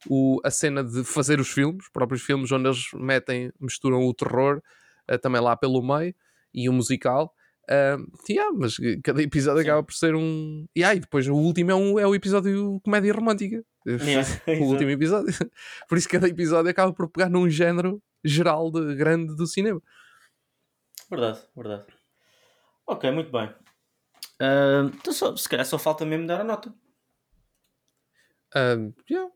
o, 0.08 0.40
a 0.44 0.52
cena 0.52 0.84
de 0.84 1.04
fazer 1.04 1.40
os 1.40 1.50
filmes, 1.50 1.86
os 1.86 1.90
próprios 1.90 2.22
filmes 2.22 2.52
onde 2.52 2.68
eles 2.68 2.84
metem, 2.94 3.52
misturam 3.60 4.06
o 4.06 4.14
terror 4.14 4.62
eh, 5.08 5.18
também 5.18 5.42
lá 5.42 5.56
pelo 5.56 5.82
meio 5.82 6.14
e 6.54 6.70
o 6.70 6.74
musical. 6.74 7.34
Ah, 7.68 7.98
yeah, 8.30 8.52
mas 8.56 8.76
cada 9.04 9.24
episódio 9.24 9.64
Sim. 9.64 9.70
acaba 9.70 9.82
por 9.84 9.94
ser 9.94 10.14
um. 10.14 10.66
E 10.76 10.84
aí, 10.84 11.00
depois 11.00 11.28
o 11.28 11.34
último 11.34 11.72
é, 11.72 11.76
um, 11.76 11.98
é 11.98 12.06
o 12.06 12.14
episódio 12.14 12.80
comédia 12.84 13.14
romântica. 13.14 13.64
O 14.62 14.66
último 14.66 14.90
episódio. 14.90 15.34
Por 15.90 15.98
isso 15.98 16.08
cada 16.10 16.28
episódio 16.28 16.70
acaba 16.72 16.94
por 16.94 17.10
pegar 17.10 17.30
num 17.30 17.50
género 17.50 18.02
geral 18.24 18.72
de, 18.72 18.96
grande 18.96 19.36
do 19.36 19.46
cinema. 19.46 19.82
Verdade, 21.10 21.42
verdade. 21.56 21.86
Ok, 22.88 23.12
muito 23.12 23.32
bem. 23.32 23.54
Ah, 24.40 24.90
então, 24.94 25.14
só, 25.14 25.36
se 25.36 25.48
calhar 25.48 25.66
só 25.66 25.78
falta 25.78 26.06
mesmo 26.06 26.26
dar 26.28 26.42
a 26.42 26.44
nota. 26.44 26.74
Ah, 28.56 28.76
yeah, 29.10 29.32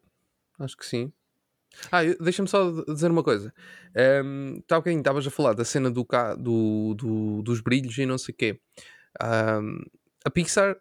acho 0.60 0.77
que 0.77 0.86
sim. 0.86 1.12
Ah, 1.91 2.03
eu- 2.03 2.17
deixa-me 2.19 2.47
só 2.47 2.71
dizer 2.83 3.12
uma 3.12 3.23
coisa. 3.23 3.53
Um, 4.23 4.62
tá 4.67 4.81
estavas 4.86 5.27
a 5.27 5.31
falar 5.31 5.53
da 5.53 5.65
cena 5.65 5.91
do, 5.91 6.05
ca- 6.05 6.36
do, 6.36 6.93
do- 6.95 7.41
dos 7.43 7.62
brilhos 7.62 7.97
e 7.97 8.05
não 8.05 8.17
sei 8.17 8.33
o 8.33 8.38
quê. 8.38 8.62
Um, 9.21 9.79
a 10.25 10.29
Pixar 10.29 10.77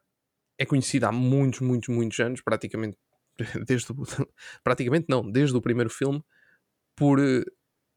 é 0.58 0.64
conhecida 0.64 1.08
há 1.08 1.12
muitos, 1.12 1.60
muitos, 1.60 1.88
muitos 1.94 2.18
anos, 2.20 2.40
praticamente 2.40 2.96
desde 3.66 3.92
o, 3.92 3.96
praticamente 4.64 5.06
não, 5.08 5.30
desde 5.30 5.56
o 5.56 5.62
primeiro 5.62 5.90
filme, 5.90 6.22
por 6.94 7.20
eh, 7.20 7.44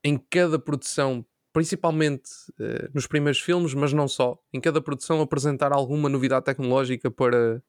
em 0.03 0.17
cada 0.17 0.59
produção 0.59 1.25
principalmente 1.51 2.29
uh, 2.59 2.89
nos 2.93 3.07
primeiros 3.07 3.41
filmes, 3.41 3.73
mas 3.73 3.91
não 3.91 4.07
só, 4.07 4.37
em 4.53 4.61
cada 4.61 4.81
produção 4.81 5.21
apresentar 5.21 5.71
alguma 5.71 6.07
novidade 6.07 6.45
tecnológica 6.45 7.09
para. 7.09 7.61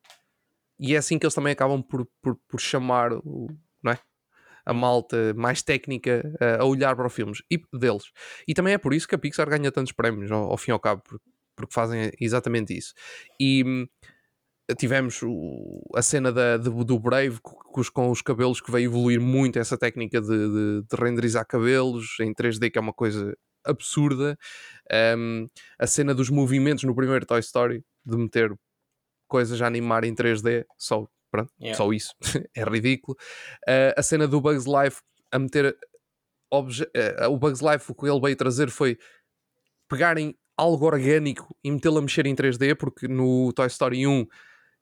E 0.79 0.95
é 0.95 0.99
assim 0.99 1.19
que 1.19 1.27
eles 1.27 1.35
também 1.35 1.53
acabam 1.53 1.83
por, 1.83 2.07
por, 2.23 2.37
por 2.49 2.61
chamar 2.61 3.13
o, 3.13 3.49
não 3.83 3.93
é? 3.93 3.99
a 4.65 4.73
malta 4.73 5.35
mais 5.35 5.63
técnica 5.63 6.23
uh, 6.41 6.63
a 6.63 6.65
olhar 6.65 6.95
para 6.95 7.07
os 7.07 7.13
filmes 7.13 7.43
e 7.51 7.61
deles. 7.73 8.13
E 8.47 8.55
também 8.55 8.75
é 8.75 8.79
por 8.79 8.95
isso 8.95 9.09
que 9.09 9.15
a 9.15 9.19
Pixar 9.19 9.49
ganha 9.49 9.73
tantos 9.73 9.93
prémios, 9.93 10.31
ao, 10.31 10.51
ao 10.51 10.57
fim 10.57 10.71
e 10.71 10.73
ao 10.73 10.81
cabo, 10.81 11.03
porque, 11.03 11.25
porque 11.57 11.75
fazem 11.75 12.13
exatamente 12.21 12.77
isso. 12.77 12.95
E 13.39 13.65
hum, 13.67 13.87
tivemos 14.77 15.21
o, 15.23 15.83
a 15.95 16.03
cena 16.03 16.33
da, 16.33 16.57
de, 16.57 16.71
do 16.71 16.99
Brave 16.99 17.39
com 17.41 17.81
os, 17.81 17.89
com 17.89 18.11
os, 18.11 18.23
cabelos 18.23 18.61
que 18.61 18.71
veio 18.71 18.87
evoluir 18.87 19.21
muito 19.21 19.59
essa 19.59 19.77
técnica 19.77 20.21
de, 20.21 20.29
de, 20.29 20.83
de, 20.83 20.97
renderizar 20.97 21.47
cabelos 21.47 22.17
em 22.21 22.35
3D, 22.35 22.71
que 22.71 22.79
é 22.79 22.81
uma 22.81 22.93
coisa 22.93 23.37
absurda. 23.65 24.39
Um, 25.17 25.47
a 25.79 25.87
cena 25.87 26.15
dos 26.15 26.31
movimentos 26.31 26.85
no 26.85 26.95
primeiro 26.95 27.27
Toy 27.27 27.41
Story, 27.41 27.85
de 28.05 28.17
meter 28.17 28.53
coisas 29.29 29.61
a 29.63 29.67
animar 29.67 30.05
em 30.05 30.15
3D, 30.15 30.65
só, 30.77 31.07
pronto, 31.31 31.53
yeah. 31.61 31.77
só 31.77 31.93
isso, 31.93 32.15
é 32.57 32.65
ridículo. 32.65 33.17
Uh, 33.69 33.95
a 33.97 34.03
cena 34.03 34.27
do 34.27 34.41
Bugs 34.41 34.67
Life 34.67 35.01
a 35.31 35.39
meter 35.39 35.77
uh, 36.53 37.31
o 37.31 37.39
Bugs 37.39 37.61
Life, 37.63 37.91
o 37.91 37.95
que 37.95 38.07
ele 38.07 38.21
veio 38.21 38.37
trazer 38.37 38.71
foi 38.71 38.99
pegarem 39.89 40.37
algo 40.57 40.85
orgânico 40.85 41.57
e 41.65 41.71
metê-lo 41.71 41.99
a 41.99 42.03
mexer 42.03 42.27
em 42.27 42.35
3D, 42.35 42.77
porque 42.77 43.09
no 43.09 43.53
Toy 43.53 43.67
Story 43.67 44.07
1 44.07 44.27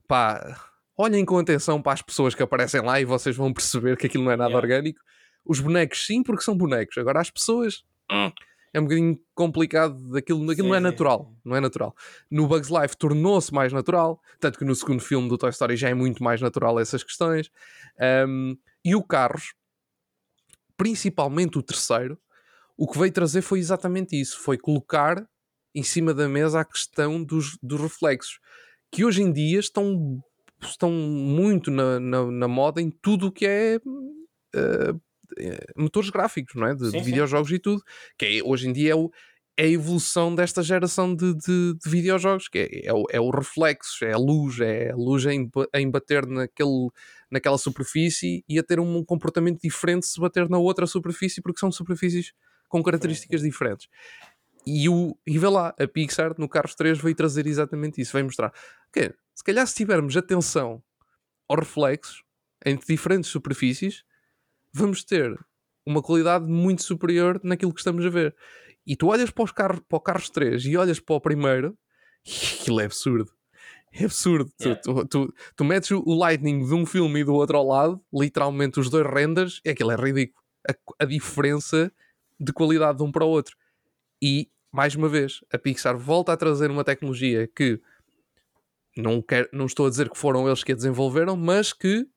pá, 0.09 0.59
olhem 0.97 1.25
com 1.25 1.39
atenção 1.39 1.81
para 1.81 1.93
as 1.93 2.03
pessoas 2.03 2.35
que 2.35 2.43
aparecem 2.43 2.81
lá 2.81 3.01
e 3.01 3.05
vocês 3.05 3.37
vão 3.37 3.53
perceber 3.53 3.97
que 3.97 4.07
aquilo 4.07 4.25
não 4.25 4.33
é 4.33 4.37
nada 4.37 4.51
yeah. 4.51 4.67
orgânico. 4.67 5.01
Os 5.45 5.61
bonecos, 5.61 6.05
sim, 6.05 6.23
porque 6.23 6.43
são 6.43 6.57
bonecos. 6.57 6.99
Agora, 6.99 7.21
as 7.21 7.31
pessoas, 7.31 7.85
hum, 8.11 8.33
é 8.73 8.81
um 8.81 8.85
bocadinho 8.85 9.21
complicado. 9.35 10.11
Daquilo, 10.11 10.47
daquilo 10.47 10.67
sim, 10.67 10.71
não 10.71 10.75
é 10.75 10.81
natural. 10.81 11.33
Não 11.45 11.57
é 11.57 11.61
natural. 11.61 11.95
No 12.31 12.47
Bugs 12.47 12.71
Life 12.71 12.97
tornou-se 12.97 13.53
mais 13.55 13.73
natural. 13.73 14.21
Tanto 14.41 14.59
que 14.59 14.65
no 14.65 14.75
segundo 14.75 15.01
filme 15.01 15.29
do 15.29 15.39
Toy 15.39 15.51
Story 15.51 15.77
já 15.77 15.89
é 15.89 15.95
muito 15.95 16.23
mais 16.23 16.41
natural 16.41 16.81
essas 16.81 17.05
questões. 17.05 17.51
Um, 18.27 18.57
e 18.85 18.95
o 18.95 19.03
Carros, 19.03 19.55
principalmente 20.77 21.59
o 21.59 21.63
terceiro, 21.63 22.19
o 22.77 22.87
que 22.87 22.99
veio 22.99 23.13
trazer 23.13 23.43
foi 23.43 23.59
exatamente 23.59 24.19
isso. 24.19 24.39
Foi 24.41 24.59
colocar 24.59 25.27
em 25.75 25.83
cima 25.83 26.13
da 26.13 26.29
mesa 26.29 26.61
a 26.61 26.65
questão 26.65 27.23
dos, 27.23 27.57
dos 27.63 27.81
reflexos 27.81 28.39
que 28.91 29.05
hoje 29.05 29.23
em 29.23 29.33
dia 29.33 29.59
estão, 29.59 30.23
estão 30.63 30.91
muito 30.91 31.71
na, 31.71 32.01
na, 32.01 32.31
na 32.31 32.49
moda 32.49 32.81
em 32.81 32.91
tudo 32.91 33.29
o 33.29 33.33
que 33.33 33.47
é 33.47 33.77
uh, 33.77 35.01
motores 35.77 36.11
gráficos, 36.11 36.55
não 36.55 36.67
é? 36.67 36.75
De, 36.75 36.91
sim, 36.91 36.99
de 36.99 37.05
videojogos 37.05 37.49
sim. 37.49 37.57
e 37.57 37.59
tudo. 37.59 37.83
Que 38.19 38.27
é, 38.27 38.43
hoje 38.43 38.69
em 38.69 38.73
dia 38.73 38.93
é, 38.93 38.95
o, 38.95 39.11
é 39.57 39.65
a 39.65 39.69
evolução 39.69 40.35
desta 40.35 40.63
geração 40.63 41.15
de, 41.15 41.35
de, 41.35 41.75
de 41.75 41.91
videojogos, 41.91 42.49
que 42.49 42.59
é, 42.59 42.87
é, 42.87 42.93
o, 42.93 43.05
é 43.11 43.21
o 43.21 43.31
reflexo, 43.31 44.05
é 44.05 44.13
a 44.13 44.19
luz, 44.19 44.61
é 44.61 44.91
a 44.91 44.97
luz 44.97 45.27
em, 45.27 45.51
em 45.75 45.91
bater 45.91 46.27
naquele, 46.27 46.89
naquela 47.31 47.59
superfície 47.59 48.45
e 48.49 48.59
a 48.59 48.63
ter 48.63 48.81
um 48.81 49.05
comportamento 49.05 49.61
diferente 49.61 50.07
se 50.07 50.21
bater 50.21 50.49
na 50.49 50.59
outra 50.59 50.87
superfície, 50.87 51.43
porque 51.43 51.61
são 51.61 51.71
superfícies 51.71 52.33
com 52.69 52.83
características 52.83 53.43
diferentes. 53.43 53.89
E, 54.71 54.87
o, 54.87 55.17
e 55.27 55.39
vê 55.39 55.49
lá, 55.49 55.75
a 55.79 55.89
Pixar 55.89 56.35
no 56.37 56.47
Carros 56.47 56.75
3 56.75 56.99
veio 56.99 57.15
trazer 57.15 57.47
exatamente 57.47 58.03
isso, 58.03 58.13
veio 58.13 58.27
mostrar 58.27 58.53
que 58.93 59.15
se 59.35 59.43
calhar 59.43 59.67
se 59.67 59.75
tivermos 59.75 60.15
atenção 60.15 60.83
aos 61.49 61.61
reflexos 61.61 62.23
entre 62.67 62.87
diferentes 62.87 63.31
superfícies, 63.31 64.05
vamos 64.71 65.03
ter 65.03 65.39
uma 65.87 66.03
qualidade 66.03 66.45
muito 66.47 66.83
superior 66.83 67.41
naquilo 67.43 67.73
que 67.73 67.81
estamos 67.81 68.05
a 68.05 68.11
ver. 68.11 68.37
E 68.87 68.95
tu 68.95 69.07
olhas 69.07 69.31
para, 69.31 69.45
os 69.45 69.53
carros, 69.53 69.81
para 69.89 69.97
o 69.97 70.01
Carros 70.01 70.29
3 70.29 70.63
e 70.67 70.77
olhas 70.77 71.01
para 71.01 71.17
o 71.17 71.21
primeiro, 71.21 71.79
aquilo 72.61 72.81
é 72.81 72.85
absurdo. 72.85 73.33
É 73.91 74.05
absurdo. 74.05 74.53
Yeah. 74.61 74.83
Tu, 74.83 74.93
tu, 74.93 75.07
tu, 75.07 75.35
tu, 75.57 75.65
metes 75.65 75.91
o 75.91 76.15
Lightning 76.15 76.67
de 76.67 76.75
um 76.75 76.85
filme 76.85 77.21
e 77.21 77.25
do 77.25 77.33
outro 77.33 77.57
ao 77.57 77.67
lado, 77.67 78.05
literalmente 78.13 78.79
os 78.79 78.91
dois 78.91 79.07
renders, 79.07 79.63
e 79.65 79.71
aquilo 79.71 79.93
é 79.93 79.97
ridículo. 79.97 80.45
A, 80.69 81.05
a 81.05 81.07
diferença 81.07 81.91
de 82.39 82.53
qualidade 82.53 82.99
de 82.99 83.05
um 83.05 83.11
para 83.11 83.25
o 83.25 83.29
outro. 83.29 83.57
E 84.21 84.51
mais 84.71 84.95
uma 84.95 85.09
vez, 85.09 85.41
a 85.53 85.59
Pixar 85.59 85.97
volta 85.97 86.33
a 86.33 86.37
trazer 86.37 86.71
uma 86.71 86.85
tecnologia 86.85 87.47
que 87.49 87.81
não, 88.97 89.23
quer, 89.23 89.49
não 89.53 89.67
estou 89.67 89.87
a 89.87 89.91
dizer 89.91 90.11
que 90.11 90.19
foram 90.19 90.47
eles 90.47 90.65
que 90.65 90.73
a 90.73 90.75
desenvolveram, 90.75 91.37
mas 91.37 91.73
que 91.73 92.09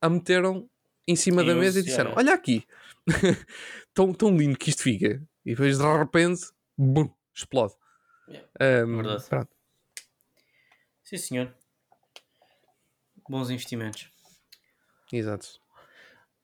a 0.00 0.08
meteram 0.08 0.68
em 1.06 1.16
cima 1.16 1.42
Sim, 1.42 1.48
da 1.48 1.54
mesa 1.54 1.80
e 1.80 1.82
disseram: 1.82 2.12
Olha 2.16 2.34
aqui, 2.34 2.66
tão, 3.94 4.12
tão 4.12 4.36
lindo 4.36 4.58
que 4.58 4.70
isto 4.70 4.82
fica. 4.82 5.22
E 5.44 5.50
depois 5.50 5.78
de 5.78 5.84
repente, 5.84 6.42
bum, 6.76 7.10
explode. 7.34 7.74
Yeah, 8.28 8.86
um, 8.86 8.96
verdade. 8.96 9.24
Pronto. 9.28 9.56
Sim, 11.02 11.16
senhor. 11.16 11.54
Bons 13.28 13.50
investimentos. 13.50 14.08
Exato. 15.12 15.60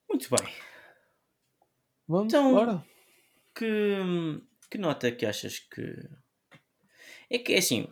Muito 0.09 0.27
bem. 0.29 0.53
Vamos 2.07 2.33
então, 2.33 2.49
embora. 2.49 2.83
Que 3.53 4.41
que 4.69 4.77
nota 4.77 5.07
é 5.07 5.11
que 5.11 5.25
achas 5.25 5.59
que. 5.59 6.09
É 7.29 7.37
que 7.37 7.53
é 7.53 7.57
assim, 7.57 7.87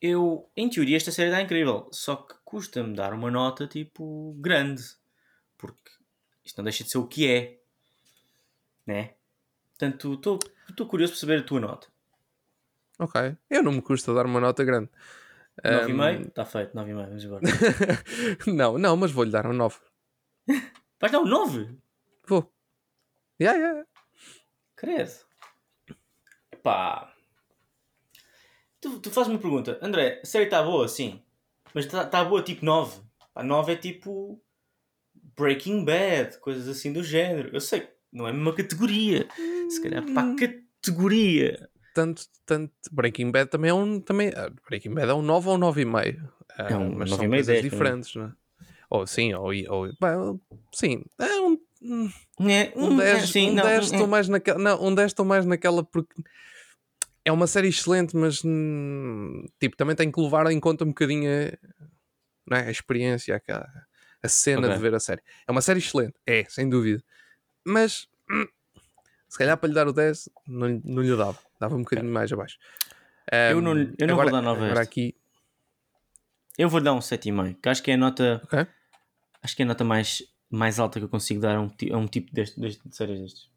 eu, 0.00 0.48
em 0.56 0.68
teoria, 0.68 0.96
esta 0.96 1.10
série 1.10 1.30
está 1.30 1.42
incrível, 1.42 1.88
só 1.92 2.16
que 2.16 2.34
custa-me 2.44 2.94
dar 2.94 3.12
uma 3.12 3.30
nota 3.30 3.66
tipo 3.66 4.34
grande, 4.38 4.82
porque 5.56 5.90
isto 6.44 6.56
não 6.58 6.64
deixa 6.64 6.84
de 6.84 6.90
ser 6.90 6.98
o 6.98 7.06
que 7.06 7.26
é, 7.26 7.60
né? 8.86 9.14
Portanto, 9.70 10.38
estou 10.68 10.86
curioso 10.86 11.12
por 11.12 11.18
saber 11.18 11.40
a 11.40 11.42
tua 11.44 11.60
nota. 11.60 11.88
Ok, 12.98 13.36
eu 13.48 13.62
não 13.62 13.72
me 13.72 13.82
custa 13.82 14.14
dar 14.14 14.26
uma 14.26 14.40
nota 14.40 14.64
grande. 14.64 14.90
9,5? 15.62 16.18
Um... 16.18 16.22
Está 16.22 16.44
feito, 16.44 16.74
9,5, 16.74 16.94
vamos 16.94 17.24
embora. 17.24 17.42
não, 18.46 18.78
não, 18.78 18.96
mas 18.96 19.10
vou-lhe 19.10 19.30
dar 19.30 19.46
um 19.46 19.52
9. 19.52 19.76
Vais 21.00 21.12
dar 21.12 21.20
um 21.20 21.26
9? 21.26 21.76
Vou. 22.26 22.52
Yeah, 23.40 23.58
yeah. 23.58 23.86
Credo. 24.74 25.27
Pá. 26.62 27.12
Tu, 28.80 29.00
tu 29.00 29.10
fazes 29.10 29.30
uma 29.30 29.38
pergunta, 29.38 29.78
André, 29.82 30.20
a 30.22 30.26
série 30.26 30.44
está 30.44 30.62
boa, 30.62 30.86
sim. 30.86 31.20
Mas 31.74 31.84
está 31.84 32.04
tá 32.04 32.24
boa 32.24 32.42
tipo 32.42 32.64
9. 32.64 33.00
A 33.34 33.42
9 33.42 33.72
é 33.72 33.76
tipo. 33.76 34.40
Breaking 35.36 35.84
Bad, 35.84 36.38
coisas 36.38 36.66
assim 36.68 36.92
do 36.92 37.02
género. 37.02 37.50
Eu 37.52 37.60
sei, 37.60 37.88
não 38.12 38.26
é 38.26 38.30
a 38.30 38.32
mesma 38.32 38.52
categoria. 38.52 39.28
Se 39.68 39.80
calhar 39.80 40.04
para 40.04 40.22
a 40.22 40.24
hum. 40.24 40.36
categoria. 40.36 41.68
Tanto, 41.94 42.22
tanto. 42.44 42.72
Breaking 42.90 43.30
Bad 43.30 43.50
também 43.50 43.70
é 43.70 43.74
um. 43.74 44.00
Também, 44.00 44.32
ah, 44.34 44.50
Breaking 44.68 44.94
Bad 44.94 45.10
é 45.10 45.14
um 45.14 45.22
9 45.22 45.48
ou 45.48 45.56
um 45.56 45.60
9,5. 45.60 46.28
É, 46.58 46.72
é 46.72 46.76
um 46.76 46.92
mas 46.94 47.10
9 47.10 47.22
são 47.22 47.30
coisas 47.30 47.46
10, 47.46 47.62
diferentes, 47.62 48.14
não 48.14 48.24
é? 48.24 48.32
Ou 48.90 49.06
sim, 49.06 49.34
ou, 49.34 49.52
ou 49.68 49.86
bem, 49.86 50.40
sim, 50.72 51.04
é 51.18 51.40
um 51.40 51.58
é, 51.80 52.72
um 52.76 52.96
10, 52.96 53.22
é, 53.22 53.26
sim, 53.26 53.50
um 53.50 53.54
não, 53.54 53.62
10 53.62 53.84
estou 53.84 54.04
é. 54.04 54.06
mais 54.06 54.28
naquela. 54.28 54.58
Não, 54.58 54.84
um 54.84 54.94
10 54.94 55.06
estou 55.06 55.24
mais 55.24 55.46
naquela 55.46 55.84
porque 55.84 56.14
é 57.24 57.32
uma 57.32 57.46
série 57.46 57.68
excelente, 57.68 58.16
mas 58.16 58.42
hum, 58.44 59.44
tipo, 59.60 59.76
também 59.76 59.94
tem 59.94 60.10
que 60.10 60.20
levar 60.20 60.50
em 60.50 60.58
conta 60.58 60.84
um 60.84 60.88
bocadinho 60.88 61.28
a, 61.30 62.56
é? 62.56 62.66
a 62.66 62.70
experiência, 62.70 63.40
a, 63.48 63.68
a 64.22 64.28
cena 64.28 64.66
okay. 64.66 64.74
de 64.74 64.82
ver 64.82 64.94
a 64.94 65.00
série. 65.00 65.22
É 65.46 65.52
uma 65.52 65.60
série 65.60 65.78
excelente, 65.78 66.14
é, 66.26 66.44
sem 66.48 66.68
dúvida. 66.68 67.02
Mas 67.64 68.08
hum, 68.30 68.46
se 69.28 69.38
calhar 69.38 69.56
para 69.56 69.68
lhe 69.68 69.74
dar 69.74 69.86
o 69.86 69.92
10 69.92 70.30
não, 70.46 70.80
não 70.84 71.02
lhe 71.02 71.16
dava, 71.16 71.38
dava 71.60 71.76
um 71.76 71.82
bocadinho 71.82 72.10
mais 72.10 72.32
abaixo. 72.32 72.58
Um, 73.32 73.36
eu 73.36 73.60
não, 73.60 73.72
eu 73.76 74.06
não 74.06 74.14
agora, 74.14 74.30
vou 74.30 74.40
dar 74.40 74.42
9 74.42 74.64
agora 74.64 74.80
aqui 74.80 75.14
Eu 76.56 76.70
vou 76.70 76.80
dar 76.80 76.94
um 76.94 76.98
7,5, 76.98 77.58
que 77.60 77.68
acho 77.68 77.82
que 77.82 77.90
é 77.90 77.94
a 77.94 77.98
nota. 77.98 78.40
Okay. 78.44 78.66
Acho 79.42 79.54
que 79.54 79.62
é 79.62 79.64
a 79.64 79.68
nota 79.68 79.84
mais 79.84 80.22
mais 80.50 80.78
alta 80.78 80.98
que 80.98 81.04
eu 81.04 81.08
consigo 81.08 81.40
dar 81.40 81.56
a 81.56 81.60
um, 81.60 81.70
a 81.92 81.96
um 81.96 82.06
tipo 82.06 82.32
deste, 82.32 82.58
deste, 82.60 82.88
de 82.88 82.96
séries 82.96 83.20
destes. 83.20 83.50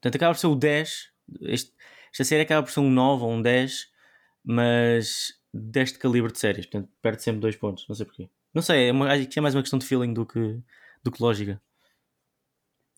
Portanto, 0.00 0.16
acaba 0.16 0.34
por 0.34 0.40
ser 0.40 0.46
o 0.46 0.54
10. 0.54 1.10
Este, 1.42 1.72
esta 2.10 2.24
série 2.24 2.42
acaba 2.42 2.62
por 2.62 2.72
ser 2.72 2.80
um 2.80 2.90
9 2.90 3.24
ou 3.24 3.32
um 3.32 3.42
10, 3.42 3.88
mas 4.42 5.34
deste 5.52 5.98
calibre 5.98 6.32
de 6.32 6.38
séries. 6.38 6.66
Portanto, 6.66 6.90
perde 7.02 7.22
sempre 7.22 7.40
2 7.40 7.56
pontos. 7.56 7.86
Não 7.88 7.94
sei 7.94 8.06
porquê. 8.06 8.28
Não 8.54 8.62
sei, 8.62 8.88
é 8.88 8.92
uma, 8.92 9.12
acho 9.12 9.26
que 9.26 9.38
é 9.38 9.42
mais 9.42 9.54
uma 9.54 9.62
questão 9.62 9.78
de 9.78 9.86
feeling 9.86 10.12
do 10.12 10.26
que, 10.26 10.58
do 11.02 11.10
que 11.10 11.22
lógica. 11.22 11.60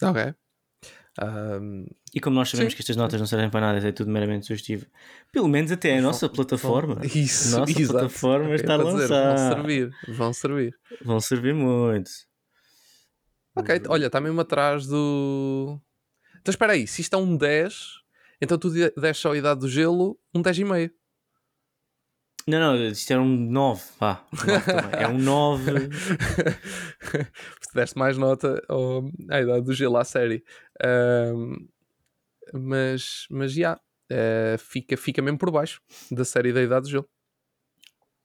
Ok. 0.02 0.34
Um, 1.22 1.86
e 2.14 2.20
como 2.20 2.36
nós 2.36 2.48
sabemos 2.48 2.72
sim. 2.72 2.76
que 2.76 2.82
estas 2.82 2.96
notas 2.96 3.20
não 3.20 3.26
servem 3.26 3.50
para 3.50 3.60
nada, 3.60 3.86
é 3.86 3.92
tudo 3.92 4.10
meramente 4.10 4.46
sugestivo, 4.46 4.86
pelo 5.30 5.46
menos 5.46 5.70
até 5.70 5.98
a 5.98 6.00
nossa 6.00 6.26
plataforma, 6.26 7.04
isso, 7.04 7.58
nossa 7.58 7.70
exato. 7.70 7.92
plataforma 7.92 8.54
está 8.54 8.74
a 8.74 8.76
lançar. 8.78 8.96
Dizer, 8.98 9.10
vão 9.18 9.36
servir, 9.36 9.94
vão 10.08 10.32
servir. 10.32 10.78
Vão 11.04 11.20
servir 11.20 11.54
muito. 11.54 12.10
Ok, 13.54 13.82
olha, 13.88 14.06
está 14.06 14.20
mesmo 14.20 14.40
atrás 14.40 14.86
do. 14.86 15.78
Então 16.40 16.50
espera 16.50 16.72
aí, 16.72 16.86
se 16.86 17.02
isto 17.02 17.14
é 17.14 17.18
um 17.18 17.36
10, 17.36 18.00
então 18.40 18.58
tu 18.58 18.70
deste 18.70 19.20
só 19.20 19.32
a 19.32 19.36
idade 19.36 19.60
do 19.60 19.68
gelo 19.68 20.18
um 20.34 20.42
10,5. 20.42 20.90
Não, 22.48 22.58
não, 22.58 22.86
isto 22.86 23.10
era 23.12 23.22
um 23.22 23.26
9, 23.28 23.82
pá. 23.98 24.26
É 24.98 25.06
um 25.06 25.18
9. 25.18 25.70
tu 27.60 27.68
deste 27.74 27.96
mais 27.96 28.18
nota 28.18 28.60
à 29.30 29.40
idade 29.40 29.64
do 29.64 29.72
gelo 29.72 29.96
à 29.96 30.04
série. 30.04 30.42
Um, 30.84 31.68
Mas, 32.52 33.26
mas 33.30 33.52
já, 33.52 33.80
eh, 34.10 34.56
fica, 34.58 34.96
fica 34.96 35.22
mesmo 35.22 35.38
por 35.38 35.50
baixo 35.50 35.80
da 36.10 36.24
série 36.24 36.52
da 36.52 36.60
Idade 36.60 36.82
do 36.86 36.90
Gelo. 36.90 37.08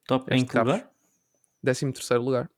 Top. 0.06 0.26
Em 0.34 0.38
Este 0.38 0.50
que 0.52 0.58
lugar? 0.58 0.80
Carlos. 0.80 0.98
13 1.64 1.94
terceiro 1.94 2.24
lugar. 2.24 2.50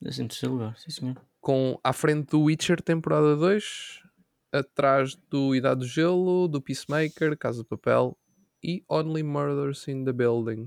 Décimo 0.00 0.28
terceiro 0.28 0.54
lugar, 0.54 0.76
sim 0.76 0.90
senhor. 0.90 1.16
Com 1.40 1.78
à 1.82 1.92
frente 1.92 2.30
do 2.30 2.42
Witcher 2.42 2.82
temporada 2.82 3.36
2, 3.36 4.02
atrás 4.52 5.14
do 5.30 5.54
Idade 5.54 5.80
do 5.80 5.86
Gelo, 5.86 6.48
do 6.48 6.60
Peacemaker, 6.60 7.36
Casa 7.36 7.62
de 7.62 7.68
Papel 7.68 8.16
e 8.62 8.84
Only 8.88 9.22
Murders 9.22 9.86
in 9.88 10.04
the 10.04 10.12
Building. 10.12 10.66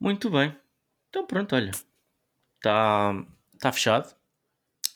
Muito 0.00 0.30
bem. 0.30 0.54
Então 1.08 1.26
pronto, 1.26 1.54
olha. 1.54 1.70
Está 2.56 3.24
tá 3.60 3.72
fechado. 3.72 4.14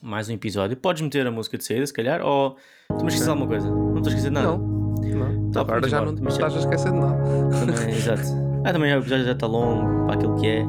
Mais 0.02 0.28
um 0.28 0.32
episódio. 0.32 0.76
Podes 0.76 1.02
meter 1.02 1.26
a 1.26 1.30
música 1.30 1.56
de 1.56 1.64
saída, 1.64 1.86
se 1.86 1.92
calhar, 1.92 2.20
ou 2.22 2.56
tu 2.88 3.02
me 3.02 3.08
esqueces 3.08 3.28
alguma 3.28 3.46
coisa? 3.46 3.68
Não 3.68 3.96
estou 3.96 4.06
a 4.06 4.08
esquecer 4.08 4.28
de 4.28 4.34
nada? 4.34 4.58
Não, 4.58 4.58
não. 4.58 5.50
Tá, 5.50 5.60
Agora 5.60 5.88
já 5.88 6.04
não 6.04 6.14
te 6.14 6.22
estás 6.26 6.54
a 6.54 6.58
esquecer 6.58 6.92
de 6.92 6.98
nada. 6.98 7.16
Também, 7.50 7.94
exato. 7.94 8.22
Ah, 8.64 8.72
também 8.72 8.92
o 8.94 8.98
episódio 8.98 9.24
já 9.24 9.32
está 9.32 9.46
longo 9.46 10.06
para 10.06 10.14
aquilo 10.16 10.40
que 10.40 10.46
é. 10.46 10.64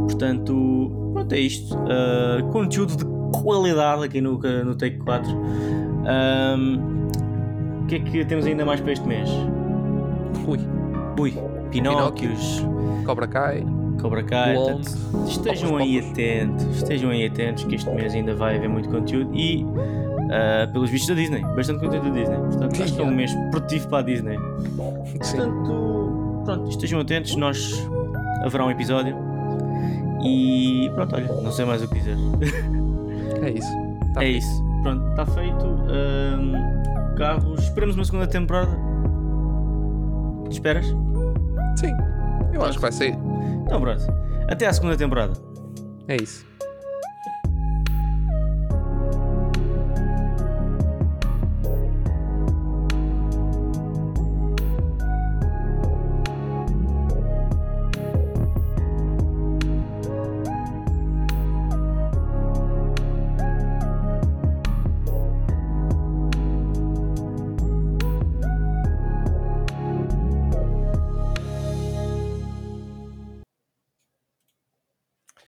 Portanto, 0.00 0.99
é 1.34 1.40
isto. 1.40 1.76
Ah, 1.88 2.42
conteúdo 2.50 2.96
de 2.96 3.04
qualidade 3.42 4.04
aqui 4.04 4.20
no, 4.20 4.38
no 4.38 4.74
Take 4.74 4.98
4. 4.98 5.30
Ahm, 6.06 7.08
o 7.82 7.86
que 7.86 7.96
é 7.96 8.00
que 8.00 8.24
temos 8.24 8.46
ainda 8.46 8.64
mais 8.64 8.80
para 8.80 8.92
este 8.92 9.06
mês? 9.06 9.28
Ui, 10.46 10.58
Ui, 11.18 11.34
Pinóquios, 11.70 12.64
Cobra 13.04 13.26
Kai, 13.26 13.64
Cobra 14.00 14.22
Kai. 14.22 14.54
Portanto, 14.54 14.90
estejam 15.28 15.76
aí 15.76 15.98
atentos, 15.98 16.76
estejam 16.76 17.10
aí 17.10 17.26
atentos 17.26 17.64
que 17.64 17.74
este 17.74 17.90
mês 17.90 18.14
ainda 18.14 18.34
vai 18.34 18.56
haver 18.56 18.68
muito 18.68 18.88
conteúdo 18.88 19.34
e 19.34 19.64
ah, 20.30 20.68
pelos 20.72 20.90
vistos 20.90 21.08
da 21.08 21.14
Disney, 21.14 21.42
bastante 21.56 21.80
conteúdo 21.80 22.10
da 22.10 22.14
Disney. 22.14 22.36
Portanto, 22.36 22.82
acho 22.82 22.94
que 22.94 23.00
é 23.00 23.04
um 23.04 23.10
mês 23.10 23.32
produtivo 23.50 23.88
para 23.88 23.98
a 23.98 24.02
Disney. 24.02 24.38
Sim. 25.22 25.36
Portanto, 25.36 26.42
pronto, 26.44 26.70
estejam 26.70 27.00
atentos, 27.00 27.36
nós 27.36 27.88
haverá 28.44 28.64
um 28.64 28.70
episódio. 28.70 29.29
E 30.24 30.90
pronto, 30.94 31.16
olha, 31.16 31.32
não 31.42 31.50
sei 31.52 31.64
mais 31.64 31.82
o 31.82 31.88
que 31.88 31.94
dizer. 31.94 32.16
É 33.42 33.50
isso. 33.50 33.72
Tá 34.14 34.22
é 34.22 34.26
feito. 34.26 34.38
isso, 34.38 34.64
pronto, 34.82 35.08
está 35.10 35.26
feito. 35.26 35.64
Ahm, 35.64 37.14
carros, 37.16 37.62
esperamos 37.62 37.96
uma 37.96 38.04
segunda 38.04 38.26
temporada. 38.26 38.76
Esperas? 40.50 40.86
Sim, 41.76 41.94
eu 42.52 42.62
acho 42.62 42.74
que 42.74 42.82
vai 42.82 42.92
sair. 42.92 43.16
Então 43.64 43.80
pronto, 43.80 44.02
até 44.48 44.66
à 44.66 44.72
segunda 44.72 44.96
temporada. 44.96 45.32
É 46.08 46.16
isso. 46.16 46.44